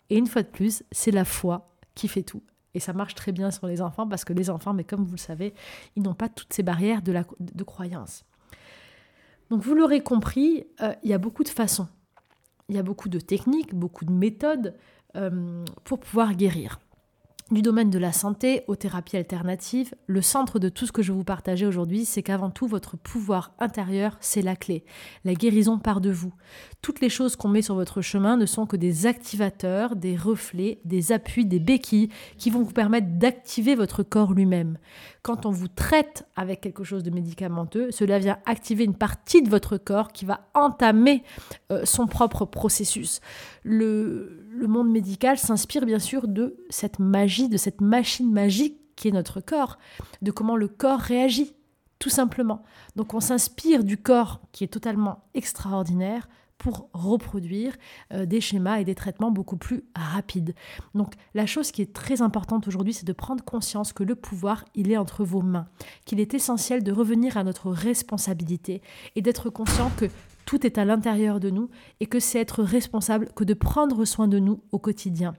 [0.09, 1.65] Et une fois de plus, c'est la foi
[1.97, 2.43] qui fait tout.
[2.73, 5.13] Et ça marche très bien sur les enfants parce que les enfants, mais comme vous
[5.13, 5.53] le savez,
[5.95, 8.23] ils n'ont pas toutes ces barrières de, croyance.
[9.49, 11.87] Donc vous l'aurez compris, euh, il y a beaucoup de façons,
[12.69, 14.75] il y a beaucoup de techniques, beaucoup de méthodes
[15.15, 16.79] euh, pour pouvoir guérir
[17.49, 21.13] du domaine de la santé aux thérapies alternatives, le centre de tout ce que je
[21.13, 24.83] vous partager aujourd'hui, c'est qu'avant tout, votre pouvoir intérieur, c'est la clé.
[25.23, 26.33] La guérison part de vous.
[26.81, 30.79] Toutes les choses qu'on met sur votre chemin ne sont que des activateurs, des reflets,
[30.83, 34.77] des appuis, des béquilles qui vont vous permettre d'activer votre corps lui-même.
[35.21, 39.49] Quand on vous traite avec quelque chose de médicamenteux, cela vient activer une partie de
[39.49, 41.23] votre corps qui va entamer
[41.71, 43.21] euh, son propre processus.
[43.63, 49.07] Le, le monde médical s'inspire bien sûr de cette magie, de cette machine magique qui
[49.07, 49.77] est notre corps,
[50.21, 51.53] de comment le corps réagit,
[51.99, 52.63] tout simplement.
[52.95, 56.27] Donc on s'inspire du corps qui est totalement extraordinaire
[56.57, 57.75] pour reproduire
[58.11, 60.55] euh, des schémas et des traitements beaucoup plus rapides.
[60.95, 64.65] Donc la chose qui est très importante aujourd'hui, c'est de prendre conscience que le pouvoir,
[64.73, 65.67] il est entre vos mains,
[66.05, 68.81] qu'il est essentiel de revenir à notre responsabilité
[69.15, 70.09] et d'être conscient que
[70.47, 71.69] tout est à l'intérieur de nous
[71.99, 75.35] et que c'est être responsable que de prendre soin de nous au quotidien.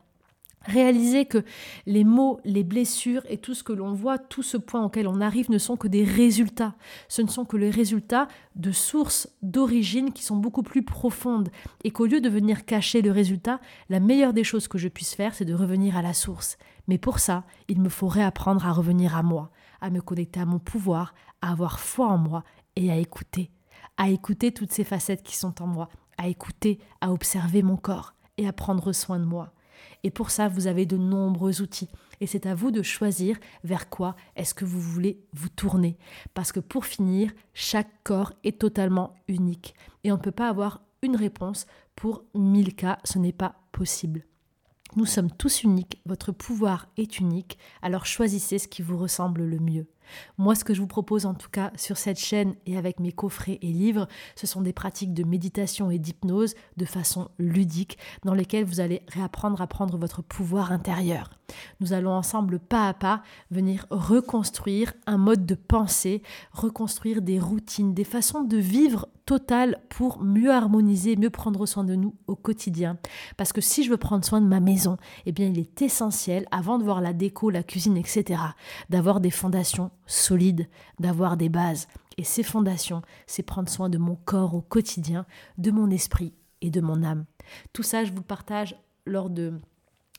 [0.66, 1.44] Réaliser que
[1.86, 5.22] les maux, les blessures et tout ce que l'on voit, tout ce point auquel on
[5.22, 6.74] arrive ne sont que des résultats.
[7.08, 11.48] Ce ne sont que les résultats de sources d'origine qui sont beaucoup plus profondes.
[11.84, 15.14] Et qu'au lieu de venir cacher le résultat, la meilleure des choses que je puisse
[15.14, 16.58] faire, c'est de revenir à la source.
[16.86, 20.44] Mais pour ça, il me faut réapprendre à revenir à moi, à me connecter à
[20.44, 22.44] mon pouvoir, à avoir foi en moi
[22.76, 23.50] et à écouter
[23.98, 28.14] à écouter toutes ces facettes qui sont en moi, à écouter, à observer mon corps
[28.38, 29.52] et à prendre soin de moi.
[30.02, 31.88] Et pour ça, vous avez de nombreux outils.
[32.20, 35.98] Et c'est à vous de choisir vers quoi est-ce que vous voulez vous tourner.
[36.34, 39.74] Parce que pour finir, chaque corps est totalement unique.
[40.04, 42.98] Et on ne peut pas avoir une réponse pour mille cas.
[43.04, 44.24] Ce n'est pas possible.
[44.96, 49.58] Nous sommes tous uniques, votre pouvoir est unique, alors choisissez ce qui vous ressemble le
[49.58, 49.86] mieux.
[50.36, 53.12] Moi, ce que je vous propose en tout cas sur cette chaîne et avec mes
[53.12, 58.34] coffrets et livres, ce sont des pratiques de méditation et d'hypnose de façon ludique dans
[58.34, 61.30] lesquelles vous allez réapprendre à prendre votre pouvoir intérieur.
[61.80, 67.94] Nous allons ensemble pas à pas venir reconstruire un mode de pensée, reconstruire des routines,
[67.94, 72.96] des façons de vivre totales pour mieux harmoniser, mieux prendre soin de nous au quotidien.
[73.36, 76.46] Parce que si je veux prendre soin de ma maison, eh bien il est essentiel,
[76.50, 78.40] avant de voir la déco, la cuisine, etc.,
[78.88, 80.66] d'avoir des fondations solide,
[80.98, 81.88] d'avoir des bases.
[82.16, 85.26] Et ces fondations, c'est prendre soin de mon corps au quotidien,
[85.58, 87.26] de mon esprit et de mon âme.
[87.74, 89.60] Tout ça, je vous partage lors de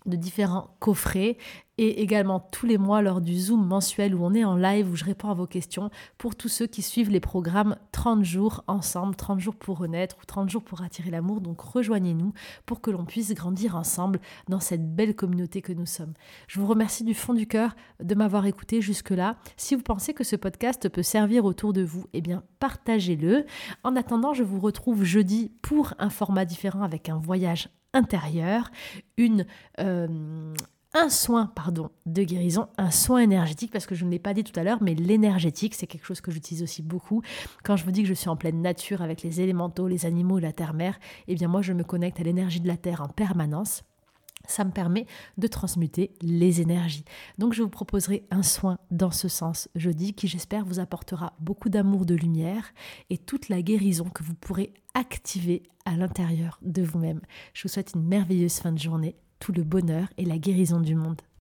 [0.05, 1.37] de différents coffrets
[1.79, 4.97] et également tous les mois lors du Zoom mensuel où on est en live où
[4.97, 9.15] je réponds à vos questions pour tous ceux qui suivent les programmes 30 jours ensemble,
[9.15, 11.39] 30 jours pour renaître ou 30 jours pour attirer l'amour.
[11.39, 12.33] Donc rejoignez-nous
[12.65, 14.19] pour que l'on puisse grandir ensemble
[14.49, 16.13] dans cette belle communauté que nous sommes.
[16.47, 19.37] Je vous remercie du fond du cœur de m'avoir écouté jusque-là.
[19.55, 23.45] Si vous pensez que ce podcast peut servir autour de vous, eh bien partagez-le.
[23.85, 28.71] En attendant, je vous retrouve jeudi pour un format différent avec un voyage intérieur,
[29.17, 29.45] une,
[29.79, 30.53] euh,
[30.93, 34.43] un soin pardon, de guérison, un soin énergétique, parce que je ne l'ai pas dit
[34.43, 37.21] tout à l'heure, mais l'énergétique, c'est quelque chose que j'utilise aussi beaucoup.
[37.63, 40.39] Quand je vous dis que je suis en pleine nature avec les élémentaux, les animaux
[40.39, 43.83] la terre-mère, eh bien moi je me connecte à l'énergie de la terre en permanence
[44.47, 45.05] ça me permet
[45.37, 47.05] de transmuter les énergies.
[47.37, 51.69] Donc je vous proposerai un soin dans ce sens jeudi qui j'espère vous apportera beaucoup
[51.69, 52.73] d'amour, de lumière
[53.09, 57.21] et toute la guérison que vous pourrez activer à l'intérieur de vous-même.
[57.53, 60.95] Je vous souhaite une merveilleuse fin de journée, tout le bonheur et la guérison du
[60.95, 61.21] monde.